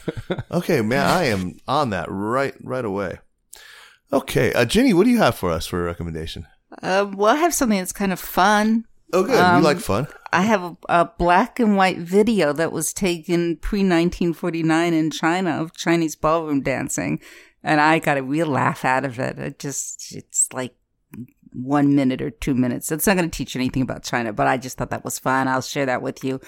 [0.50, 3.18] okay, man, I am on that right right away.
[4.12, 6.46] Okay, uh, Ginny, what do you have for us for a recommendation?
[6.82, 8.84] Uh, well, I have something that's kind of fun.
[9.12, 9.38] Oh, good.
[9.38, 10.08] Um, you like fun?
[10.32, 15.50] I have a, a, black and white video that was taken pre 1949 in China
[15.60, 17.20] of Chinese ballroom dancing.
[17.62, 19.38] And I got a real laugh out of it.
[19.38, 20.74] It just, it's like
[21.52, 22.90] one minute or two minutes.
[22.90, 25.18] It's not going to teach you anything about China, but I just thought that was
[25.18, 25.46] fun.
[25.46, 26.40] I'll share that with you.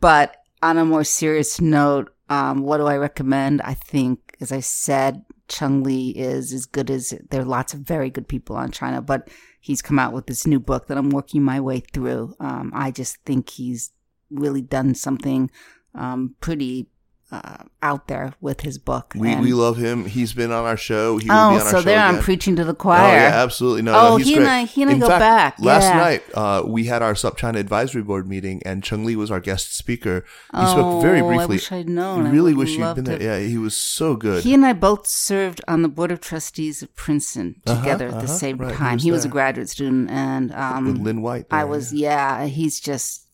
[0.00, 3.62] But on a more serious note, um, what do I recommend?
[3.62, 7.80] I think, as I said, Cheng Li is as good as there are lots of
[7.80, 9.28] very good people on China, but
[9.60, 12.34] he's come out with this new book that I'm working my way through.
[12.38, 13.92] Um, I just think he's
[14.30, 15.50] really done something
[15.94, 16.88] um, pretty
[17.30, 19.12] uh, out there with his book.
[19.14, 20.06] We, and, we love him.
[20.06, 21.18] He's been on our show.
[21.18, 21.98] He oh, so there.
[21.98, 23.02] I'm preaching to the choir.
[23.02, 23.82] Oh, yeah, absolutely.
[23.82, 24.38] No, oh, no, he great.
[24.38, 25.58] and I, he and In I go fact, back.
[25.58, 25.96] Last yeah.
[25.96, 29.76] night, uh, we had our SupChina Advisory Board meeting, and Cheng Li was our guest
[29.76, 30.24] speaker.
[30.52, 31.44] He oh, spoke very briefly.
[31.44, 32.26] I wish I'd known.
[32.26, 33.22] I really wish you'd been there.
[33.22, 34.42] Yeah, he was so good.
[34.42, 38.16] He and I both served on the board of trustees of Princeton uh-huh, together uh-huh,
[38.16, 38.74] at the uh-huh, same right.
[38.74, 38.90] time.
[38.90, 41.50] He was, he was a graduate student, and um, with Lynn White.
[41.50, 41.92] There, I was.
[41.92, 42.40] Yeah.
[42.40, 43.26] yeah, he's just.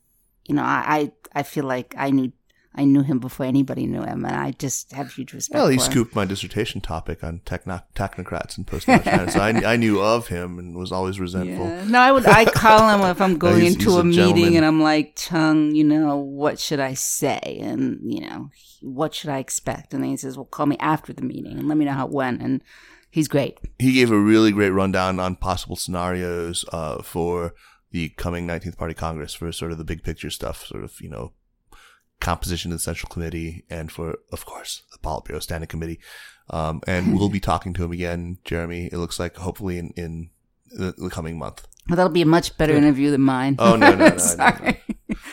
[0.47, 2.33] You know, I I feel like I knew
[2.77, 5.55] I knew him before anybody knew him, and I just have huge respect.
[5.57, 5.91] Well, he for him.
[5.93, 10.27] scooped my dissertation topic on techno- technocrats and post China, so I, I knew of
[10.29, 11.67] him and was always resentful.
[11.67, 11.85] Yeah.
[11.85, 12.27] No, I would.
[12.27, 15.15] I call him if I'm going he's- into he's a, a meeting and I'm like,
[15.17, 17.59] Chung, you know, what should I say?
[17.63, 18.51] And you know,
[18.83, 19.95] what should I expect?
[19.95, 22.07] And then he says, Well, call me after the meeting and let me know how
[22.07, 22.43] it went.
[22.43, 22.61] And
[23.11, 23.59] he's great.
[23.79, 27.55] He gave a really great rundown on possible scenarios uh, for
[27.93, 31.09] the coming 19th Party Congress for sort of the big picture stuff, sort of, you
[31.09, 31.33] know,
[32.21, 36.01] composition of the Central Committee and for, of course, the Politburo Standing Committee.
[36.51, 40.31] Um, and we'll be talking to him again, Jeremy, it looks like hopefully in, in
[40.71, 41.67] the, the coming month.
[41.89, 43.57] Well, that'll be a much better interview than mine.
[43.59, 44.19] Oh, no, no, no, no, no.
[44.19, 44.81] Sorry.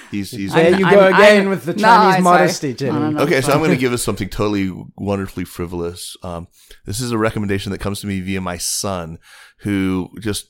[0.10, 2.92] He's, he's, There I'm- you I'm- go again I'm- with the Chinese I'm modesty, Ginny.
[2.92, 3.24] No, no, no.
[3.24, 3.52] Okay, so fine.
[3.56, 6.18] I'm going to give us something totally wonderfully frivolous.
[6.24, 6.48] Um,
[6.86, 9.18] this is a recommendation that comes to me via my son,
[9.60, 10.48] who just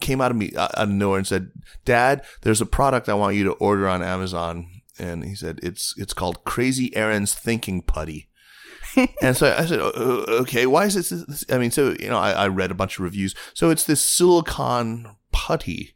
[0.00, 1.50] came out of me uh, out of nowhere and said,
[1.86, 4.66] "Dad, there's a product I want you to order on Amazon."
[4.98, 8.28] And he said, "It's it's called Crazy Aaron's Thinking Putty."
[9.22, 12.08] and so I said, "O- o- "Okay, why is this, this?" I mean, so you
[12.08, 13.34] know, I, I read a bunch of reviews.
[13.54, 15.90] So it's this silicon putty.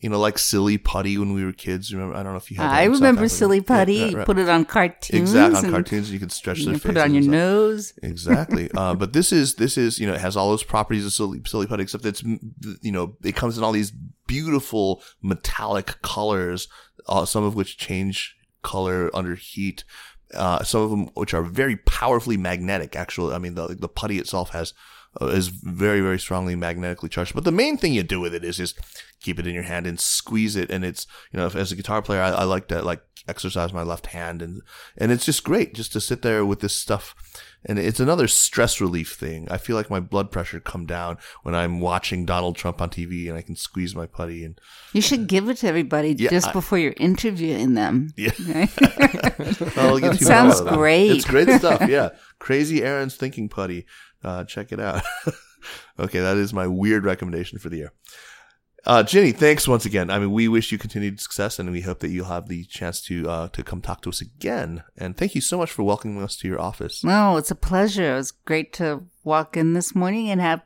[0.00, 1.94] You know, like silly putty when we were kids.
[1.94, 2.16] Remember?
[2.16, 2.68] I don't know if you had.
[2.72, 3.28] I remember.
[3.28, 4.02] Silly Yeah, Putty.
[4.06, 4.26] right, right.
[4.26, 5.20] Put it on cartoons.
[5.30, 6.94] Exactly on and cartoons, you could stretch You their can faces.
[6.94, 7.92] put it on your nose.
[8.02, 8.68] Exactly.
[8.76, 11.40] uh, but this is this is you know it has all those properties of silly
[11.46, 13.92] silly putty, except it's you know it comes in all these
[14.32, 16.66] beautiful metallic colors,
[17.06, 19.84] uh, some of which change color under heat.
[20.32, 22.96] Uh, some of them which are very powerfully magnetic.
[22.96, 24.72] Actually, I mean the the putty itself has
[25.20, 27.34] uh, is very very strongly magnetically charged.
[27.34, 28.78] But the main thing you do with it is just
[29.20, 30.70] keep it in your hand and squeeze it.
[30.70, 33.72] And it's you know if, as a guitar player, I, I like to like exercise
[33.74, 34.62] my left hand and
[34.96, 37.14] and it's just great just to sit there with this stuff.
[37.64, 39.46] And it's another stress relief thing.
[39.50, 43.28] I feel like my blood pressure come down when I'm watching Donald Trump on TV
[43.28, 44.58] and I can squeeze my putty and
[44.92, 48.08] You should give it to everybody Yeah, just I- before you're interviewing them.
[48.16, 48.32] yeah.
[48.48, 48.68] Right?
[50.02, 50.74] You Sounds more of that.
[50.76, 51.10] great.
[51.12, 51.82] It's great stuff.
[51.88, 52.10] Yeah.
[52.38, 53.86] Crazy Aaron's thinking putty.
[54.24, 55.02] Uh, check it out.
[55.98, 56.20] okay.
[56.20, 57.92] That is my weird recommendation for the year.
[58.84, 60.10] Uh, Ginny, thanks once again.
[60.10, 63.00] I mean, we wish you continued success and we hope that you'll have the chance
[63.02, 64.82] to, uh, to come talk to us again.
[64.98, 67.04] And thank you so much for welcoming us to your office.
[67.04, 68.14] No, it's a pleasure.
[68.14, 70.62] It was great to walk in this morning and have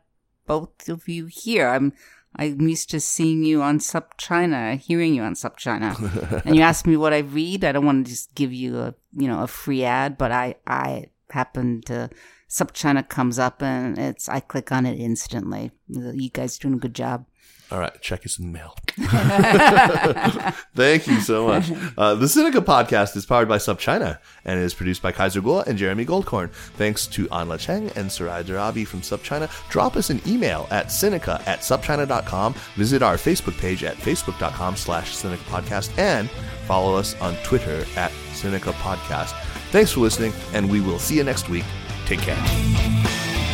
[0.46, 1.68] both of you here.
[1.68, 1.92] I'm
[2.38, 6.42] I'm used to seeing you on SupChina, hearing you on SupChina.
[6.44, 7.64] and you asked me what I read.
[7.64, 10.56] I don't want to just give you a you know a free ad, but I
[10.66, 12.10] I happen to
[12.48, 15.72] SupChina comes up and it's I click on it instantly.
[15.88, 17.26] You guys doing a good job.
[17.70, 18.76] All right, check is in the mail.
[20.74, 21.70] Thank you so much.
[21.98, 25.76] Uh, the Sinica podcast is powered by SupChina and is produced by Kaiser Kuo and
[25.76, 26.50] Jeremy Goldkorn.
[26.50, 29.50] Thanks to Anla Cheng and Sarai Darabi from SupChina.
[29.68, 32.54] Drop us an email at Sinica at SupChina.com.
[32.76, 36.30] Visit our Facebook page at Facebook.com slash Sinica Podcast and
[36.66, 39.32] follow us on Twitter at Sinica Podcast.
[39.70, 41.64] Thanks for listening, and we will see you next week.
[42.06, 43.45] Take care.